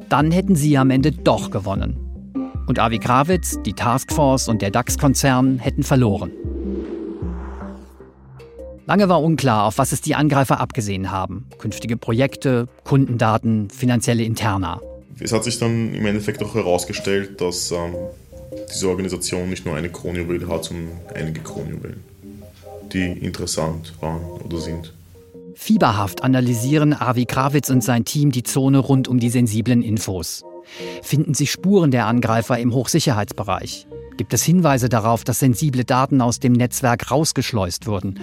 Dann 0.07 0.31
hätten 0.31 0.55
sie 0.55 0.77
am 0.77 0.91
Ende 0.91 1.12
doch 1.12 1.50
gewonnen. 1.50 1.98
Und 2.67 2.77
Avi 2.77 3.00
Krawitz, 3.00 3.57
die 3.65 3.74
Taskforce 3.74 4.50
und 4.50 4.62
der 4.62 4.69
DAX-Konzern 4.69 5.57
hätten 5.57 5.83
verloren. 5.83 6.31
Lange 8.86 9.10
war 9.10 9.24
unklar, 9.24 9.65
auf 9.65 9.77
was 9.77 9.93
es 9.93 10.01
die 10.01 10.15
Angreifer 10.15 10.60
abgesehen 10.60 11.12
haben. 11.12 11.48
Künftige 11.57 11.98
Projekte, 11.98 12.67
Kundendaten, 12.83 13.69
finanzielle 13.69 14.24
Interna. 14.24 14.79
Es 15.19 15.31
hat 15.31 15.43
sich 15.43 15.57
dann 15.57 15.93
im 15.93 16.05
Endeffekt 16.05 16.43
auch 16.43 16.55
herausgestellt, 16.55 17.41
dass 17.41 17.71
ähm, 17.71 17.95
diese 18.72 18.89
Organisation 18.89 19.50
nicht 19.50 19.65
nur 19.65 19.75
eine 19.75 19.89
Kronjuwel 19.89 20.48
hat, 20.48 20.65
sondern 20.65 20.89
einige 21.13 21.41
Kronjuwelen, 21.41 22.03
die 22.91 23.12
interessant 23.12 23.93
waren 24.01 24.24
oder 24.24 24.60
sind. 24.60 24.93
Fieberhaft 25.55 26.24
analysieren 26.24 26.93
Avi 26.93 27.25
Krawitz 27.25 27.70
und 27.70 27.84
sein 27.84 28.05
Team 28.05 28.31
die 28.31 28.43
Zone 28.43 28.79
rund 28.79 29.08
um 29.08 29.20
die 29.20 29.29
sensiblen 29.29 29.84
Infos. 29.84 30.43
Finden 31.01 31.34
sich 31.34 31.51
Spuren 31.51 31.91
der 31.91 32.08
Angreifer 32.08 32.58
im 32.58 32.74
Hochsicherheitsbereich? 32.74 33.88
Gibt 34.17 34.34
es 34.34 34.43
Hinweise 34.43 34.89
darauf, 34.89 35.24
dass 35.24 35.39
sensible 35.39 35.84
Daten 35.84 36.22
aus 36.22 36.39
dem 36.39 36.53
Netzwerk 36.53 37.12
rausgeschleust 37.12 37.88
wurden? 37.88 38.20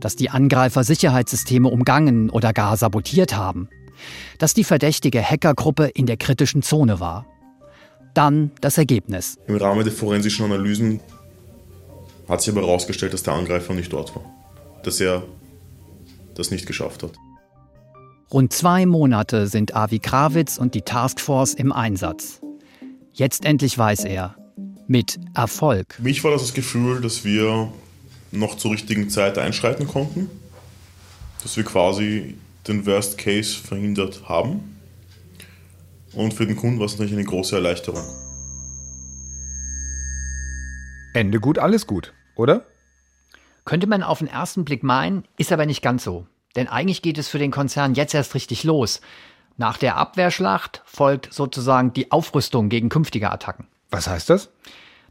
Dass 0.00 0.16
die 0.16 0.30
Angreifer 0.30 0.84
Sicherheitssysteme 0.84 1.68
umgangen 1.68 2.30
oder 2.30 2.52
gar 2.52 2.76
sabotiert 2.76 3.36
haben? 3.36 3.68
Dass 4.38 4.54
die 4.54 4.64
verdächtige 4.64 5.22
Hackergruppe 5.22 5.86
in 5.86 6.06
der 6.06 6.16
kritischen 6.16 6.62
Zone 6.62 7.00
war? 7.00 7.26
Dann 8.14 8.52
das 8.60 8.78
Ergebnis. 8.78 9.36
Im 9.46 9.56
Rahmen 9.56 9.84
der 9.84 9.92
forensischen 9.92 10.44
Analysen 10.44 11.00
hat 12.28 12.40
sich 12.40 12.54
aber 12.54 12.62
herausgestellt, 12.66 13.12
dass 13.12 13.22
der 13.22 13.34
Angreifer 13.34 13.74
nicht 13.74 13.92
dort 13.92 14.14
war. 14.14 14.24
Dass 14.82 15.00
er 15.00 15.24
das 16.34 16.50
nicht 16.50 16.66
geschafft 16.66 17.02
hat. 17.02 17.12
Rund 18.32 18.52
zwei 18.52 18.86
Monate 18.86 19.46
sind 19.46 19.76
Avi 19.76 19.98
Krawitz 19.98 20.58
und 20.58 20.74
die 20.74 20.82
Taskforce 20.82 21.54
im 21.54 21.72
Einsatz. 21.72 22.40
Jetzt 23.12 23.44
endlich 23.44 23.76
weiß 23.76 24.04
er. 24.04 24.36
Mit 24.86 25.18
Erfolg. 25.34 25.98
Mich 26.00 26.24
war 26.24 26.32
das 26.32 26.42
das 26.42 26.54
Gefühl, 26.54 27.00
dass 27.00 27.24
wir 27.24 27.72
noch 28.32 28.56
zur 28.56 28.72
richtigen 28.72 29.08
Zeit 29.08 29.38
einschreiten 29.38 29.86
konnten. 29.86 30.28
Dass 31.42 31.56
wir 31.56 31.64
quasi 31.64 32.34
den 32.66 32.86
Worst 32.86 33.18
Case 33.18 33.54
verhindert 33.56 34.28
haben. 34.28 34.76
Und 36.14 36.34
für 36.34 36.46
den 36.46 36.56
Kunden 36.56 36.78
war 36.78 36.86
es 36.86 36.92
natürlich 36.92 37.14
eine 37.14 37.24
große 37.24 37.56
Erleichterung. 37.56 38.04
Ende 41.14 41.40
gut, 41.40 41.58
alles 41.58 41.86
gut, 41.86 42.12
oder? 42.34 42.66
Könnte 43.64 43.86
man 43.86 44.02
auf 44.02 44.18
den 44.18 44.28
ersten 44.28 44.64
Blick 44.64 44.82
meinen, 44.82 45.24
ist 45.38 45.52
aber 45.52 45.66
nicht 45.66 45.82
ganz 45.82 46.04
so. 46.04 46.26
Denn 46.56 46.68
eigentlich 46.68 47.02
geht 47.02 47.18
es 47.18 47.28
für 47.28 47.38
den 47.38 47.50
Konzern 47.50 47.94
jetzt 47.94 48.14
erst 48.14 48.34
richtig 48.34 48.64
los. 48.64 49.00
Nach 49.56 49.78
der 49.78 49.96
Abwehrschlacht 49.96 50.82
folgt 50.84 51.32
sozusagen 51.32 51.92
die 51.92 52.10
Aufrüstung 52.10 52.68
gegen 52.68 52.88
künftige 52.88 53.30
Attacken. 53.30 53.66
Was 53.90 54.08
heißt 54.08 54.28
das? 54.30 54.50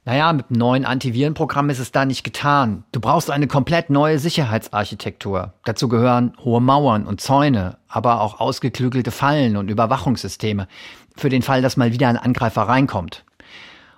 Naja, 0.06 0.34
mit 0.34 0.50
dem 0.50 0.58
neuen 0.58 0.84
Antivirenprogramm 0.84 1.70
ist 1.70 1.80
es 1.80 1.94
da 1.94 2.04
nicht 2.04 2.24
getan. 2.24 2.84
Du 2.92 3.00
brauchst 3.00 3.32
eine 3.32 3.48
komplett 3.48 3.90
neue 3.90 4.20
Sicherheitsarchitektur. 4.20 5.54
Dazu 5.64 5.88
gehören 5.88 6.34
hohe 6.44 6.60
Mauern 6.60 7.06
und 7.06 7.22
Zäune, 7.22 7.78
aber 7.88 8.20
auch 8.20 8.42
ausgeklügelte 8.42 9.12
Fallen 9.12 9.56
und 9.56 9.70
Überwachungssysteme. 9.70 10.68
Für 11.16 11.30
den 11.30 11.42
Fall, 11.42 11.62
dass 11.62 11.78
mal 11.78 11.94
wieder 11.94 12.10
ein 12.10 12.18
Angreifer 12.18 12.64
reinkommt. 12.64 13.24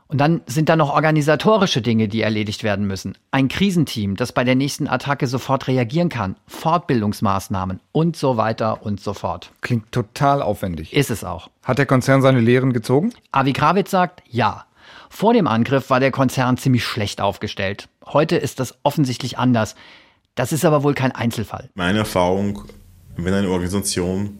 Und 0.07 0.21
dann 0.21 0.41
sind 0.45 0.69
da 0.69 0.75
noch 0.75 0.93
organisatorische 0.93 1.81
Dinge, 1.81 2.07
die 2.07 2.21
erledigt 2.21 2.63
werden 2.63 2.85
müssen. 2.85 3.17
Ein 3.31 3.47
Krisenteam, 3.47 4.15
das 4.15 4.31
bei 4.31 4.43
der 4.43 4.53
nächsten 4.53 4.87
Attacke 4.87 5.25
sofort 5.25 5.67
reagieren 5.67 6.09
kann. 6.09 6.35
Fortbildungsmaßnahmen 6.45 7.79
und 7.91 8.15
so 8.15 8.37
weiter 8.37 8.85
und 8.85 8.99
so 8.99 9.13
fort. 9.15 9.51
Klingt 9.61 9.91
total 9.91 10.43
aufwendig. 10.43 10.93
Ist 10.93 11.09
es 11.09 11.23
auch. 11.23 11.49
Hat 11.63 11.79
der 11.79 11.87
Konzern 11.87 12.21
seine 12.21 12.39
Lehren 12.39 12.71
gezogen? 12.71 13.13
Avi 13.31 13.53
Krawitz 13.53 13.89
sagt, 13.89 14.21
ja. 14.29 14.65
Vor 15.09 15.33
dem 15.33 15.47
Angriff 15.47 15.89
war 15.89 15.99
der 15.99 16.11
Konzern 16.11 16.57
ziemlich 16.57 16.83
schlecht 16.83 17.21
aufgestellt. 17.21 17.89
Heute 18.05 18.35
ist 18.37 18.59
das 18.59 18.77
offensichtlich 18.83 19.37
anders. 19.37 19.75
Das 20.35 20.51
ist 20.51 20.65
aber 20.65 20.83
wohl 20.83 20.93
kein 20.93 21.11
Einzelfall. 21.11 21.69
Meine 21.75 21.99
Erfahrung, 21.99 22.65
wenn 23.15 23.33
eine 23.33 23.49
Organisation 23.49 24.37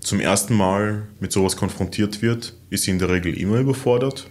zum 0.00 0.20
ersten 0.20 0.54
Mal 0.54 1.08
mit 1.20 1.32
sowas 1.32 1.56
konfrontiert 1.56 2.22
wird, 2.22 2.54
ist 2.70 2.84
sie 2.84 2.90
in 2.90 2.98
der 2.98 3.10
Regel 3.10 3.36
immer 3.36 3.58
überfordert. 3.58 4.28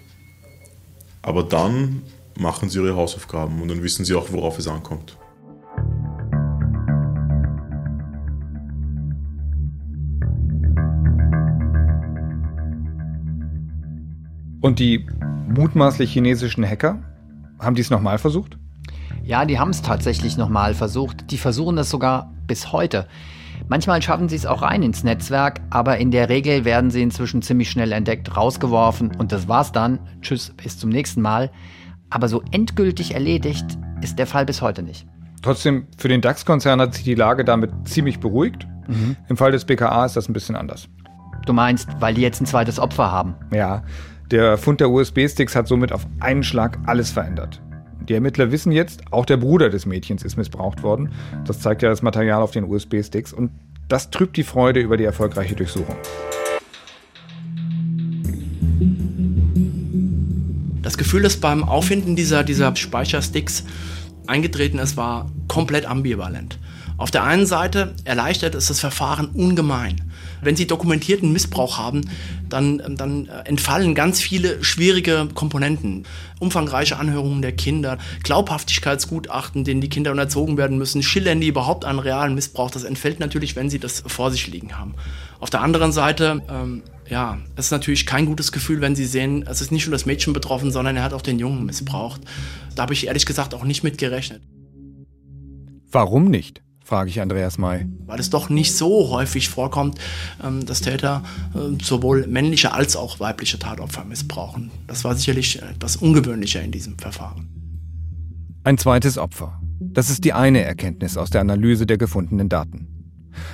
Aber 1.21 1.43
dann 1.43 2.03
machen 2.37 2.69
sie 2.69 2.79
ihre 2.79 2.95
Hausaufgaben 2.95 3.61
und 3.61 3.67
dann 3.67 3.83
wissen 3.83 4.05
sie 4.05 4.15
auch, 4.15 4.31
worauf 4.31 4.59
es 4.59 4.67
ankommt. 4.67 5.17
Und 14.61 14.79
die 14.79 15.05
mutmaßlich 15.47 16.11
chinesischen 16.11 16.65
Hacker, 16.65 16.99
haben 17.59 17.75
die 17.75 17.81
es 17.81 17.89
nochmal 17.89 18.17
versucht? 18.17 18.57
Ja, 19.23 19.45
die 19.45 19.59
haben 19.59 19.71
es 19.71 19.81
tatsächlich 19.81 20.37
nochmal 20.37 20.73
versucht. 20.73 21.31
Die 21.31 21.37
versuchen 21.37 21.77
es 21.77 21.89
sogar 21.89 22.31
bis 22.47 22.71
heute. 22.71 23.07
Manchmal 23.67 24.01
schaffen 24.01 24.29
sie 24.29 24.35
es 24.35 24.45
auch 24.45 24.61
rein 24.61 24.83
ins 24.83 25.03
Netzwerk, 25.03 25.61
aber 25.69 25.97
in 25.97 26.11
der 26.11 26.29
Regel 26.29 26.65
werden 26.65 26.91
sie 26.91 27.01
inzwischen 27.01 27.41
ziemlich 27.41 27.69
schnell 27.69 27.91
entdeckt, 27.91 28.35
rausgeworfen 28.35 29.15
und 29.15 29.31
das 29.31 29.47
war's 29.47 29.71
dann. 29.71 29.99
Tschüss, 30.21 30.53
bis 30.55 30.77
zum 30.77 30.89
nächsten 30.89 31.21
Mal. 31.21 31.51
Aber 32.09 32.27
so 32.27 32.43
endgültig 32.51 33.13
erledigt 33.13 33.65
ist 34.01 34.19
der 34.19 34.27
Fall 34.27 34.45
bis 34.45 34.61
heute 34.61 34.83
nicht. 34.83 35.07
Trotzdem, 35.41 35.87
für 35.97 36.07
den 36.07 36.21
DAX-Konzern 36.21 36.79
hat 36.81 36.93
sich 36.93 37.03
die 37.03 37.15
Lage 37.15 37.45
damit 37.45 37.71
ziemlich 37.85 38.19
beruhigt. 38.19 38.67
Mhm. 38.87 39.15
Im 39.29 39.37
Fall 39.37 39.51
des 39.51 39.65
BKA 39.65 40.05
ist 40.05 40.15
das 40.15 40.29
ein 40.29 40.33
bisschen 40.33 40.55
anders. 40.55 40.87
Du 41.45 41.53
meinst, 41.53 41.89
weil 41.99 42.13
die 42.13 42.21
jetzt 42.21 42.41
ein 42.41 42.45
zweites 42.45 42.79
Opfer 42.79 43.11
haben? 43.11 43.35
Ja, 43.51 43.83
der 44.31 44.57
Fund 44.57 44.79
der 44.79 44.89
USB-Sticks 44.89 45.55
hat 45.55 45.67
somit 45.67 45.91
auf 45.91 46.07
einen 46.19 46.43
Schlag 46.43 46.79
alles 46.85 47.11
verändert. 47.11 47.61
Die 48.09 48.13
Ermittler 48.13 48.51
wissen 48.51 48.71
jetzt, 48.71 49.03
auch 49.11 49.25
der 49.25 49.37
Bruder 49.37 49.69
des 49.69 49.85
Mädchens 49.85 50.23
ist 50.23 50.37
missbraucht 50.37 50.83
worden. 50.83 51.11
Das 51.45 51.59
zeigt 51.59 51.81
ja 51.81 51.89
das 51.89 52.01
Material 52.01 52.41
auf 52.41 52.51
den 52.51 52.63
USB-Sticks 52.63 53.33
und 53.33 53.51
das 53.87 54.09
trübt 54.09 54.37
die 54.37 54.43
Freude 54.43 54.79
über 54.79 54.97
die 54.97 55.03
erfolgreiche 55.03 55.55
Durchsuchung. 55.55 55.95
Das 60.81 60.97
Gefühl, 60.97 61.23
das 61.23 61.37
beim 61.37 61.63
Auffinden 61.63 62.15
dieser, 62.15 62.43
dieser 62.43 62.75
Speichersticks 62.75 63.63
eingetreten 64.27 64.79
ist, 64.79 64.97
war 64.97 65.31
komplett 65.47 65.85
ambivalent. 65.85 66.59
Auf 66.97 67.11
der 67.11 67.23
einen 67.23 67.45
Seite 67.45 67.95
erleichtert 68.05 68.55
es 68.55 68.67
das 68.67 68.79
Verfahren 68.79 69.27
ungemein. 69.29 70.11
Wenn 70.45 70.55
Sie 70.55 70.67
dokumentierten 70.67 71.31
Missbrauch 71.31 71.77
haben, 71.77 72.01
dann, 72.47 72.95
dann 72.95 73.27
entfallen 73.45 73.95
ganz 73.95 74.21
viele 74.21 74.63
schwierige 74.63 75.27
Komponenten. 75.33 76.05
Umfangreiche 76.39 76.97
Anhörungen 76.97 77.41
der 77.41 77.51
Kinder, 77.51 77.97
Glaubhaftigkeitsgutachten, 78.23 79.63
denen 79.63 79.81
die 79.81 79.89
Kinder 79.89 80.11
unterzogen 80.11 80.57
werden 80.57 80.77
müssen, 80.77 81.01
schillern 81.03 81.41
die 81.41 81.47
überhaupt 81.47 81.85
an 81.85 81.99
realen 81.99 82.35
Missbrauch. 82.35 82.71
Das 82.71 82.83
entfällt 82.83 83.19
natürlich, 83.19 83.55
wenn 83.55 83.69
sie 83.69 83.79
das 83.79 84.03
vor 84.05 84.31
sich 84.31 84.47
liegen 84.47 84.77
haben. 84.77 84.95
Auf 85.39 85.49
der 85.49 85.61
anderen 85.61 85.91
Seite, 85.91 86.41
ähm, 86.49 86.83
ja, 87.09 87.37
es 87.55 87.65
ist 87.65 87.71
natürlich 87.71 88.05
kein 88.05 88.25
gutes 88.25 88.51
Gefühl, 88.51 88.81
wenn 88.81 88.95
Sie 88.95 89.05
sehen, 89.05 89.45
es 89.47 89.61
ist 89.61 89.71
nicht 89.71 89.85
nur 89.85 89.91
das 89.91 90.05
Mädchen 90.05 90.33
betroffen, 90.33 90.71
sondern 90.71 90.95
er 90.95 91.03
hat 91.03 91.13
auch 91.13 91.21
den 91.21 91.39
Jungen 91.39 91.65
missbraucht. 91.65 92.21
Da 92.75 92.83
habe 92.83 92.93
ich 92.93 93.07
ehrlich 93.07 93.25
gesagt 93.25 93.53
auch 93.53 93.63
nicht 93.63 93.83
mit 93.83 93.97
gerechnet. 93.97 94.41
Warum 95.91 96.29
nicht? 96.29 96.61
Frage 96.85 97.09
ich 97.09 97.19
Andreas 97.19 97.57
May. 97.57 97.87
Weil 98.05 98.19
es 98.19 98.29
doch 98.29 98.49
nicht 98.49 98.77
so 98.77 99.09
häufig 99.09 99.49
vorkommt, 99.49 99.97
ähm, 100.43 100.65
dass 100.65 100.81
Täter 100.81 101.23
äh, 101.55 101.83
sowohl 101.83 102.27
männliche 102.27 102.73
als 102.73 102.95
auch 102.95 103.19
weibliche 103.19 103.57
Tatopfer 103.57 104.05
missbrauchen. 104.05 104.69
Das 104.85 105.03
war 105.03 105.15
sicherlich 105.15 105.61
etwas 105.61 105.95
ungewöhnlicher 105.97 106.61
in 106.61 106.71
diesem 106.71 106.97
Verfahren. 106.99 107.49
Ein 108.63 108.77
zweites 108.77 109.17
Opfer. 109.17 109.59
Das 109.79 110.09
ist 110.09 110.23
die 110.23 110.33
eine 110.33 110.61
Erkenntnis 110.61 111.17
aus 111.17 111.31
der 111.31 111.41
Analyse 111.41 111.87
der 111.87 111.97
gefundenen 111.97 112.49
Daten. 112.49 112.87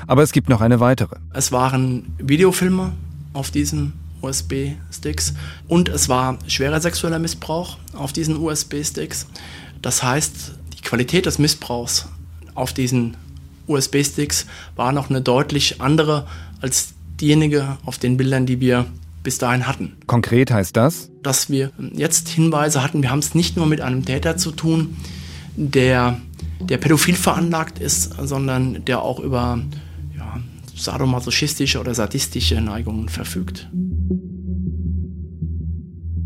Aber 0.08 0.24
es 0.24 0.34
gibt 0.34 0.50
noch 0.50 0.62
eine 0.62 0.80
weitere. 0.80 1.16
Es 1.34 1.52
waren 1.52 2.14
Videofilme 2.20 2.92
auf 3.34 3.50
diesen 3.50 3.94
USB-Sticks 4.22 5.34
und 5.68 5.90
es 5.90 6.10
war 6.10 6.38
schwerer 6.48 6.82
sexueller 6.82 7.18
Missbrauch 7.18 7.78
auf 7.94 8.14
diesen 8.14 8.38
USB-Sticks. 8.38 9.26
Das 9.82 10.04
heißt, 10.04 10.54
die 10.78 10.82
Qualität 10.82 11.26
des 11.26 11.40
Missbrauchs 11.40 12.08
auf 12.56 12.74
diesen 12.74 13.18
USB-Sticks 13.68 14.46
war 14.76 14.92
noch 14.92 15.10
eine 15.10 15.22
deutlich 15.22 15.82
andere 15.82 16.28
als 16.62 16.94
diejenige 17.20 17.78
auf 17.86 17.98
den 17.98 18.18
Bildern, 18.18 18.46
die 18.46 18.60
wir 18.60 18.86
bis 19.24 19.38
dahin 19.38 19.68
hatten. 19.68 19.94
Konkret 20.08 20.52
heißt 20.52 20.76
das? 20.76 21.10
Dass 21.22 21.50
wir 21.50 21.72
jetzt 21.94 22.30
Hinweise 22.30 22.84
hatten, 22.84 23.02
wir 23.02 23.12
haben 23.12 23.20
es 23.20 23.36
nicht 23.36 23.56
nur 23.56 23.68
mit 23.68 23.82
einem 23.82 24.04
Täter 24.04 24.38
zu 24.38 24.52
tun, 24.52 24.98
der, 25.56 26.20
der 26.60 26.78
pädophil 26.78 27.16
veranlagt 27.16 27.80
ist, 27.80 28.14
sondern 28.20 28.84
der 28.86 29.02
auch 29.02 29.20
über 29.20 29.60
ja, 30.18 30.40
sadomasochistische 30.76 31.80
oder 31.80 31.94
sadistische 31.94 32.60
Neigungen 32.62 33.10
verfügt. 33.10 33.70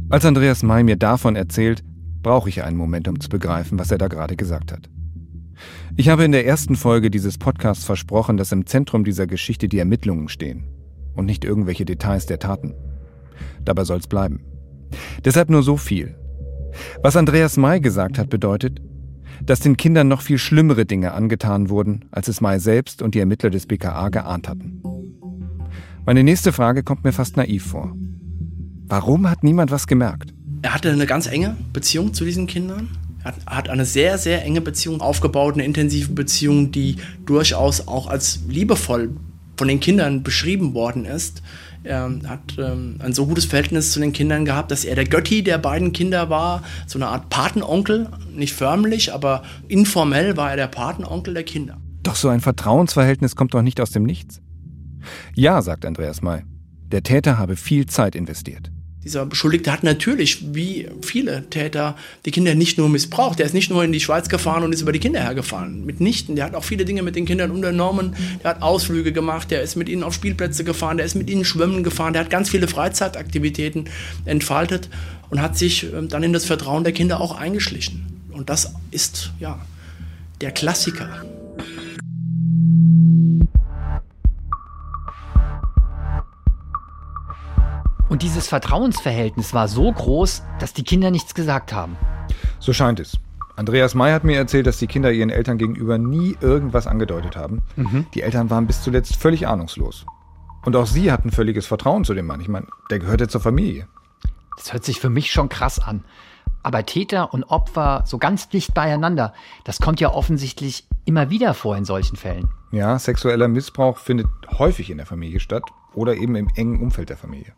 Als 0.10 0.24
Andreas 0.24 0.64
May 0.64 0.84
mir 0.84 0.96
davon 0.96 1.36
erzählt, 1.36 1.84
brauche 2.22 2.48
ich 2.48 2.64
einen 2.64 2.78
Moment, 2.78 3.08
um 3.08 3.20
zu 3.20 3.28
begreifen, 3.28 3.78
was 3.78 3.92
er 3.92 3.98
da 3.98 4.08
gerade 4.08 4.36
gesagt 4.36 4.72
hat. 4.72 4.90
Ich 5.96 6.10
habe 6.10 6.24
in 6.24 6.32
der 6.32 6.46
ersten 6.46 6.76
Folge 6.76 7.10
dieses 7.10 7.38
Podcasts 7.38 7.86
versprochen, 7.86 8.38
dass 8.38 8.52
im 8.52 8.65
Zentrum 8.65 9.04
dieser 9.04 9.28
Geschichte 9.28 9.68
die 9.68 9.80
Ermittlungen 9.80 10.30
stehen 10.30 10.65
und 11.15 11.26
nicht 11.26 11.46
irgendwelche 11.46 11.86
Details 11.86 12.26
der 12.26 12.39
Taten. 12.39 12.74
Dabei 13.63 13.84
soll 13.84 14.00
es 14.00 14.08
bleiben. 14.08 14.44
Deshalb 15.24 15.50
nur 15.50 15.63
so 15.63 15.78
viel. 15.78 16.15
Was 17.02 17.15
Andreas 17.15 17.58
May 17.58 17.80
gesagt 17.80 18.18
hat, 18.18 18.30
bedeutet, 18.30 18.82
dass 19.44 19.60
den 19.60 19.78
Kindern 19.78 20.08
noch 20.08 20.22
viel 20.22 20.38
schlimmere 20.38 20.86
Dinge 20.86 21.13
angetan 21.13 21.70
wurden, 21.70 22.06
als 22.12 22.28
es 22.28 22.41
May 22.41 22.60
selbst 22.60 23.02
und 23.02 23.15
die 23.15 23.20
Ermittler 23.20 23.50
des 23.50 23.65
BKA 23.65 24.10
geahnt 24.10 24.48
hatten. 24.48 24.82
Meine 26.06 26.24
nächste 26.24 26.52
Frage 26.52 26.84
kommt 26.84 27.04
mir 27.04 27.13
fast 27.13 27.38
naiv 27.38 27.65
vor. 27.65 27.96
Warum 28.88 29.30
hat 29.30 29.44
niemand 29.44 29.72
was 29.72 29.88
gemerkt? 29.88 30.34
Er 30.62 30.74
hatte 30.74 30.91
eine 30.91 31.06
ganz 31.06 31.28
enge 31.28 31.58
Beziehung 31.74 32.13
zu 32.13 32.26
diesen 32.26 32.48
Kindern 32.48 32.89
hat, 33.26 33.36
hat 33.46 33.70
eine 33.70 33.86
sehr, 33.86 34.18
sehr 34.18 34.44
enge 34.46 34.62
Beziehung 34.62 35.02
aufgebaut, 35.02 35.56
eine 35.56 35.66
intensive 35.66 36.14
Beziehung, 36.14 36.72
die 36.72 36.98
durchaus 37.26 37.88
auch 37.88 38.08
als 38.08 38.40
liebevoll 38.48 39.10
von 39.58 39.68
den 39.68 39.80
Kindern 39.80 40.24
beschrieben 40.24 40.74
worden 40.74 41.06
ist. 41.06 41.42
Er 41.84 42.10
hat 42.28 42.58
ähm, 42.58 42.96
ein 43.00 43.14
so 43.14 43.28
gutes 43.28 43.46
Verhältnis 43.46 43.92
zu 43.92 44.00
den 44.00 44.12
Kindern 44.12 44.44
gehabt, 44.46 44.72
dass 44.72 44.86
er 44.86 44.96
der 44.96 45.06
Götti 45.06 45.44
der 45.44 45.60
beiden 45.60 45.94
Kinder 45.94 46.30
war, 46.30 46.64
so 46.88 46.98
eine 46.98 47.08
Art 47.08 47.30
Patenonkel, 47.30 48.10
nicht 48.34 48.54
förmlich, 48.54 49.14
aber 49.14 49.44
informell 49.68 50.36
war 50.36 50.50
er 50.50 50.58
der 50.58 50.68
Patenonkel 50.68 51.36
der 51.36 51.44
Kinder. 51.44 51.78
Doch 52.02 52.16
so 52.16 52.30
ein 52.30 52.42
Vertrauensverhältnis 52.42 53.36
kommt 53.36 53.54
doch 53.54 53.62
nicht 53.62 53.80
aus 53.82 53.92
dem 53.92 54.04
Nichts. 54.04 54.42
Ja, 55.36 55.62
sagt 55.62 55.86
Andreas 55.86 56.22
May. 56.22 56.44
Der 56.92 57.04
Täter 57.04 57.38
habe 57.38 57.56
viel 57.56 57.86
Zeit 57.86 58.16
investiert. 58.16 58.72
Dieser 59.06 59.28
Beschuldigte 59.28 59.72
hat 59.72 59.84
natürlich, 59.84 60.56
wie 60.56 60.88
viele 61.04 61.48
Täter, 61.52 61.96
die 62.26 62.32
Kinder 62.32 62.56
nicht 62.56 62.80
nur 62.80 62.89
missbraucht. 62.89 63.38
Der 63.38 63.46
ist 63.46 63.54
nicht 63.54 63.70
nur 63.70 63.84
in 63.84 63.91
die 63.91 64.00
Schweiz 64.00 64.30
gefahren 64.30 64.63
und 64.63 64.74
ist 64.74 64.82
über 64.82 64.91
die 64.91 65.00
Kinder 65.00 65.22
hergefahren. 65.22 65.86
Mitnichten. 65.86 66.36
Der 66.36 66.46
hat 66.46 66.56
auch 66.56 66.63
viele 66.63 66.86
Dinge 66.86 67.04
mit 67.04 67.15
den 67.15 67.26
Kindern 67.26 67.52
unternommen. 67.52 68.15
Der 68.44 68.50
hat 68.50 68.63
Ausflüge 68.63 69.13
gemacht. 69.13 69.52
Der 69.52 69.62
ist 69.62 69.76
mit 69.76 69.89
ihnen 69.89 70.02
auf 70.02 70.15
Spielplätze 70.15 70.63
gefahren. 70.63 70.98
Der 70.98 71.06
ist 71.06 71.13
mit 71.13 71.30
ihnen 71.30 71.46
schwimmen 71.46 71.84
gefahren. 71.84 72.13
Der 72.13 72.24
hat 72.24 72.32
ganz 72.32 72.50
viele 72.50 72.68
Freizeitaktivitäten 72.68 73.86
entfaltet 74.26 74.89
und 75.30 75.39
hat 75.39 75.56
sich 75.56 75.84
ähm, 75.84 76.10
dann 76.10 76.24
in 76.24 76.34
das 76.34 76.46
Vertrauen 76.46 76.84
der 76.84 76.94
Kinder 76.94 77.22
auch 77.22 77.38
eingeschlichen. 77.38 78.08
Und 78.32 78.50
das 78.50 78.74
ist, 78.89 79.32
ja, 79.39 79.60
der 80.41 80.52
Klassiker. 80.52 81.26
Und 88.10 88.22
dieses 88.22 88.48
Vertrauensverhältnis 88.48 89.54
war 89.54 89.68
so 89.68 89.91
groß, 89.91 90.44
dass 90.60 90.74
die 90.74 90.84
Kinder 90.84 91.12
nichts 91.12 91.34
gesagt 91.34 91.74
haben. 91.74 91.98
So 92.60 92.74
scheint 92.74 93.00
es. 93.00 93.18
Andreas 93.56 93.96
May 93.96 94.12
hat 94.12 94.24
mir 94.24 94.38
erzählt, 94.38 94.68
dass 94.68 94.78
die 94.78 94.88
Kinder 94.88 95.12
ihren 95.12 95.30
Eltern 95.30 95.58
gegenüber 95.58 95.98
nie 95.98 96.38
irgendwas 96.41 96.88
angedeutet 96.88 97.36
haben. 97.36 97.62
Mhm. 97.76 98.06
Die 98.13 98.22
Eltern 98.22 98.50
waren 98.50 98.68
bis 98.68 98.82
zuletzt 98.82 99.15
völlig 99.15 99.48
ahnungslos. 99.48 100.06
Und 100.65 100.76
auch 100.76 100.88
sie 100.88 101.12
hatten 101.12 101.32
völliges 101.32 101.65
Vertrauen 101.65 102.04
zu 102.04 102.13
dem 102.13 102.26
Mann. 102.26 102.41
Ich 102.41 102.48
meine, 102.48 102.68
der 102.89 103.00
gehörte 103.00 103.28
zur 103.28 103.41
Familie. 103.41 103.88
Das 104.58 104.74
hört 104.74 104.84
sich 104.84 105.00
für 105.00 105.10
mich 105.10 105.32
schon 105.32 105.48
krass 105.48 105.80
an. 105.80 106.04
Aber 106.63 106.86
Täter 106.86 107.34
und 107.34 107.44
Opfer 107.44 108.04
so 108.06 108.18
ganz 108.18 108.50
dicht 108.50 108.74
beieinander, 108.74 109.34
das 109.63 109.80
kommt 109.80 110.00
ja 110.00 110.12
offensichtlich 110.12 110.88
immer 111.06 111.30
wieder 111.30 111.54
vor 111.54 111.78
in 111.78 111.86
solchen 111.86 112.15
Fällen. 112.15 112.50
Ja, 112.72 112.98
sexueller 112.98 113.48
Missbrauch 113.48 114.00
findet 114.00 114.28
häufig 114.58 114.89
in 114.89 114.98
der 114.98 115.06
Familie 115.06 115.39
statt 115.39 115.63
oder 115.94 116.15
eben 116.15 116.36
im 116.36 116.50
engen 116.56 116.82
Umfeld 116.82 117.10
der 117.10 117.18
Familie. 117.18 117.54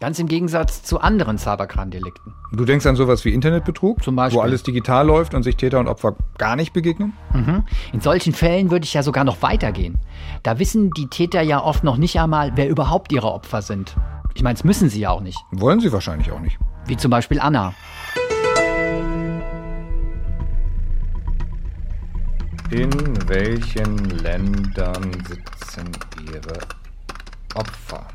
Ganz 0.00 0.18
im 0.18 0.28
Gegensatz 0.28 0.82
zu 0.82 0.98
anderen 0.98 1.36
Cybercrime-Delikten. 1.36 2.32
Du 2.52 2.64
denkst 2.64 2.86
an 2.86 2.96
sowas 2.96 3.22
wie 3.26 3.34
Internetbetrug? 3.34 4.02
Zum 4.02 4.16
Beispiel. 4.16 4.38
Wo 4.38 4.42
alles 4.42 4.62
digital 4.62 5.06
läuft 5.06 5.34
und 5.34 5.42
sich 5.42 5.56
Täter 5.56 5.78
und 5.78 5.88
Opfer 5.88 6.16
gar 6.38 6.56
nicht 6.56 6.72
begegnen? 6.72 7.12
Mhm. 7.34 7.64
In 7.92 8.00
solchen 8.00 8.32
Fällen 8.32 8.70
würde 8.70 8.84
ich 8.84 8.94
ja 8.94 9.02
sogar 9.02 9.24
noch 9.24 9.42
weitergehen. 9.42 10.00
Da 10.42 10.58
wissen 10.58 10.90
die 10.92 11.08
Täter 11.08 11.42
ja 11.42 11.62
oft 11.62 11.84
noch 11.84 11.98
nicht 11.98 12.18
einmal, 12.18 12.52
wer 12.54 12.70
überhaupt 12.70 13.12
ihre 13.12 13.30
Opfer 13.30 13.60
sind. 13.60 13.94
Ich 14.34 14.42
meine, 14.42 14.54
es 14.54 14.64
müssen 14.64 14.88
sie 14.88 15.00
ja 15.00 15.10
auch 15.10 15.20
nicht. 15.20 15.38
Wollen 15.50 15.80
sie 15.80 15.92
wahrscheinlich 15.92 16.32
auch 16.32 16.40
nicht. 16.40 16.58
Wie 16.86 16.96
zum 16.96 17.10
Beispiel 17.10 17.38
Anna. 17.38 17.74
In 22.70 23.28
welchen 23.28 23.98
Ländern 24.22 25.12
sitzen 25.28 25.90
ihre 26.32 26.58
Opfer? 27.54 28.06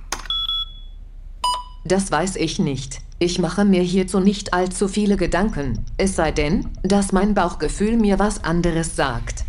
Das 1.87 2.11
weiß 2.11 2.37
ich 2.37 2.57
nicht. 2.57 3.01
Ich 3.19 3.37
mache 3.37 3.63
mir 3.63 3.83
hierzu 3.83 4.19
nicht 4.19 4.55
allzu 4.55 4.87
viele 4.87 5.17
Gedanken. 5.17 5.85
Es 5.97 6.15
sei 6.15 6.31
denn, 6.31 6.67
dass 6.81 7.11
mein 7.11 7.35
Bauchgefühl 7.35 7.95
mir 7.95 8.17
was 8.17 8.43
anderes 8.43 8.95
sagt. 8.95 9.45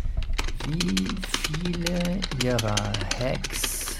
Wie 0.67 1.07
viele 1.33 2.19
ihrer 2.43 2.75
Hacks 3.19 3.95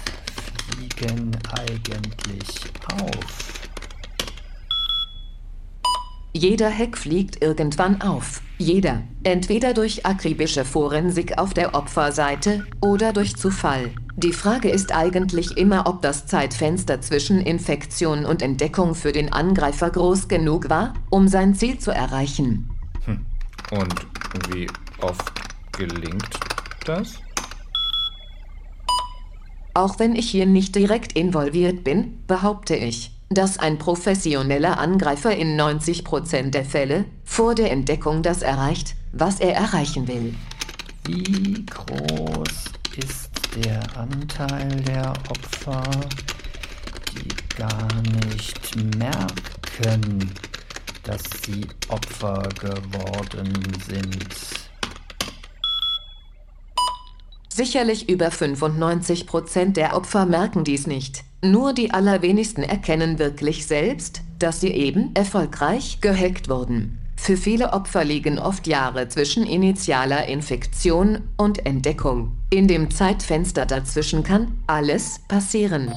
fliegen 0.70 1.36
eigentlich 1.50 2.48
auf? 3.02 3.68
Jeder 6.32 6.70
Hack 6.70 6.96
fliegt 6.96 7.42
irgendwann 7.42 8.00
auf. 8.02 8.40
Jeder. 8.58 9.02
Entweder 9.22 9.72
durch 9.72 10.04
akribische 10.04 10.64
Forensik 10.64 11.38
auf 11.38 11.54
der 11.54 11.76
Opferseite 11.76 12.66
oder 12.80 13.12
durch 13.12 13.36
Zufall. 13.36 13.92
Die 14.16 14.32
Frage 14.32 14.68
ist 14.68 14.92
eigentlich 14.92 15.56
immer, 15.56 15.86
ob 15.86 16.02
das 16.02 16.26
Zeitfenster 16.26 17.00
zwischen 17.00 17.40
Infektion 17.40 18.24
und 18.24 18.42
Entdeckung 18.42 18.96
für 18.96 19.12
den 19.12 19.32
Angreifer 19.32 19.90
groß 19.90 20.26
genug 20.26 20.68
war, 20.68 20.94
um 21.08 21.28
sein 21.28 21.54
Ziel 21.54 21.78
zu 21.78 21.92
erreichen. 21.92 22.68
Hm. 23.04 23.24
Und 23.70 23.94
wie 24.52 24.66
oft 25.00 25.32
gelingt 25.70 26.40
das? 26.84 27.14
Auch 29.72 30.00
wenn 30.00 30.16
ich 30.16 30.28
hier 30.28 30.46
nicht 30.46 30.74
direkt 30.74 31.12
involviert 31.12 31.84
bin, 31.84 32.24
behaupte 32.26 32.74
ich, 32.74 33.12
dass 33.30 33.58
ein 33.58 33.78
professioneller 33.78 34.78
Angreifer 34.78 35.34
in 35.34 35.60
90% 35.60 36.50
der 36.50 36.64
Fälle 36.64 37.04
vor 37.24 37.54
der 37.54 37.70
Entdeckung 37.70 38.22
das 38.22 38.42
erreicht, 38.42 38.94
was 39.12 39.40
er 39.40 39.54
erreichen 39.54 40.08
will. 40.08 40.34
Wie 41.06 41.64
groß 41.66 42.64
ist 42.96 43.30
der 43.64 43.82
Anteil 43.96 44.68
der 44.82 45.12
Opfer, 45.28 45.82
die 47.12 47.56
gar 47.56 47.88
nicht 48.26 48.76
merken, 48.96 50.32
dass 51.04 51.22
sie 51.44 51.66
Opfer 51.88 52.48
geworden 52.60 53.52
sind. 53.86 54.34
Sicherlich 57.48 58.08
über 58.08 58.30
95 58.30 59.26
Prozent 59.26 59.76
der 59.76 59.96
Opfer 59.96 60.26
merken 60.26 60.64
dies 60.64 60.86
nicht. 60.86 61.24
Nur 61.40 61.72
die 61.72 61.92
allerwenigsten 61.92 62.64
erkennen 62.64 63.20
wirklich 63.20 63.64
selbst, 63.64 64.22
dass 64.40 64.60
sie 64.60 64.72
eben 64.72 65.14
erfolgreich 65.14 66.00
gehackt 66.00 66.48
wurden. 66.48 66.98
Für 67.16 67.36
viele 67.36 67.72
Opfer 67.72 68.04
liegen 68.04 68.40
oft 68.40 68.66
Jahre 68.66 69.08
zwischen 69.08 69.46
initialer 69.46 70.26
Infektion 70.26 71.20
und 71.36 71.64
Entdeckung. 71.64 72.32
In 72.50 72.66
dem 72.66 72.90
Zeitfenster 72.90 73.66
dazwischen 73.66 74.24
kann 74.24 74.58
alles 74.66 75.20
passieren. 75.28 75.92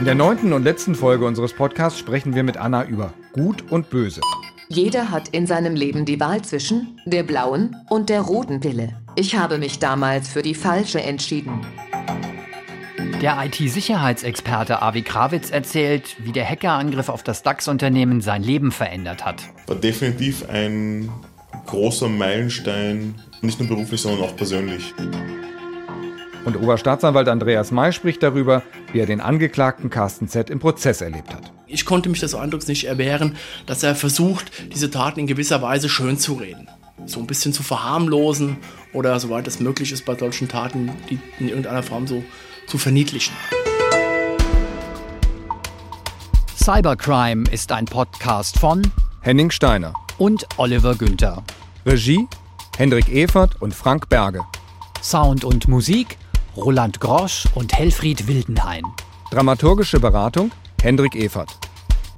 In 0.00 0.04
der 0.04 0.16
neunten 0.16 0.52
und 0.52 0.64
letzten 0.64 0.96
Folge 0.96 1.24
unseres 1.24 1.52
Podcasts 1.52 2.00
sprechen 2.00 2.34
wir 2.34 2.42
mit 2.42 2.56
Anna 2.56 2.84
über 2.84 3.12
Gut 3.32 3.70
und 3.70 3.90
Böse. 3.90 4.20
Jeder 4.68 5.10
hat 5.12 5.28
in 5.28 5.46
seinem 5.46 5.76
Leben 5.76 6.04
die 6.04 6.18
Wahl 6.18 6.42
zwischen 6.42 7.00
der 7.04 7.22
blauen 7.22 7.76
und 7.90 8.08
der 8.08 8.22
roten 8.22 8.58
Pille. 8.58 9.01
Ich 9.14 9.36
habe 9.36 9.58
mich 9.58 9.78
damals 9.78 10.28
für 10.28 10.40
die 10.40 10.54
falsche 10.54 11.02
entschieden. 11.02 11.60
Der 13.20 13.44
IT-Sicherheitsexperte 13.44 14.80
Avi 14.80 15.02
Krawitz 15.02 15.50
erzählt, 15.50 16.16
wie 16.24 16.32
der 16.32 16.48
Hackerangriff 16.48 17.10
auf 17.10 17.22
das 17.22 17.42
DAX-Unternehmen 17.42 18.22
sein 18.22 18.42
Leben 18.42 18.72
verändert 18.72 19.24
hat. 19.24 19.42
War 19.66 19.76
definitiv 19.76 20.48
ein 20.48 21.10
großer 21.66 22.08
Meilenstein, 22.08 23.14
nicht 23.42 23.60
nur 23.60 23.68
beruflich, 23.68 24.00
sondern 24.00 24.22
auch 24.22 24.34
persönlich. 24.34 24.94
Und 26.46 26.56
Oberstaatsanwalt 26.56 27.28
Andreas 27.28 27.70
May 27.70 27.92
spricht 27.92 28.22
darüber, 28.22 28.62
wie 28.92 29.00
er 29.00 29.06
den 29.06 29.20
Angeklagten 29.20 29.90
Carsten 29.90 30.26
Z. 30.26 30.48
im 30.48 30.58
Prozess 30.58 31.02
erlebt 31.02 31.34
hat. 31.34 31.52
Ich 31.66 31.84
konnte 31.84 32.08
mich 32.08 32.20
des 32.20 32.34
Eindrucks 32.34 32.66
nicht 32.66 32.84
erwehren, 32.84 33.36
dass 33.66 33.82
er 33.82 33.94
versucht, 33.94 34.72
diese 34.72 34.90
Taten 34.90 35.20
in 35.20 35.26
gewisser 35.26 35.60
Weise 35.60 35.90
schön 35.90 36.18
zu 36.18 36.34
reden. 36.34 36.68
So 37.06 37.20
ein 37.20 37.26
bisschen 37.26 37.52
zu 37.52 37.62
verharmlosen 37.62 38.58
oder 38.92 39.18
soweit 39.20 39.46
es 39.46 39.60
möglich 39.60 39.92
ist 39.92 40.04
bei 40.04 40.14
solchen 40.14 40.48
Taten, 40.48 40.90
die 41.08 41.18
in 41.38 41.48
irgendeiner 41.48 41.82
Form 41.82 42.06
so 42.06 42.22
zu 42.66 42.78
verniedlichen. 42.78 43.34
Cybercrime 46.56 47.44
ist 47.50 47.72
ein 47.72 47.86
Podcast 47.86 48.58
von 48.58 48.82
Henning 49.20 49.50
Steiner. 49.50 49.94
und 50.18 50.46
Oliver 50.58 50.94
Günther. 50.94 51.42
Regie 51.84 52.28
Hendrik 52.76 53.08
Evert 53.08 53.60
und 53.60 53.74
Frank 53.74 54.08
Berge. 54.08 54.42
Sound 55.02 55.44
und 55.44 55.68
Musik 55.68 56.16
Roland 56.56 57.00
Grosch 57.00 57.46
und 57.54 57.72
Helfried 57.72 58.28
Wildenhain. 58.28 58.84
Dramaturgische 59.30 59.98
Beratung 59.98 60.52
Hendrik 60.80 61.16
Evert. 61.16 61.50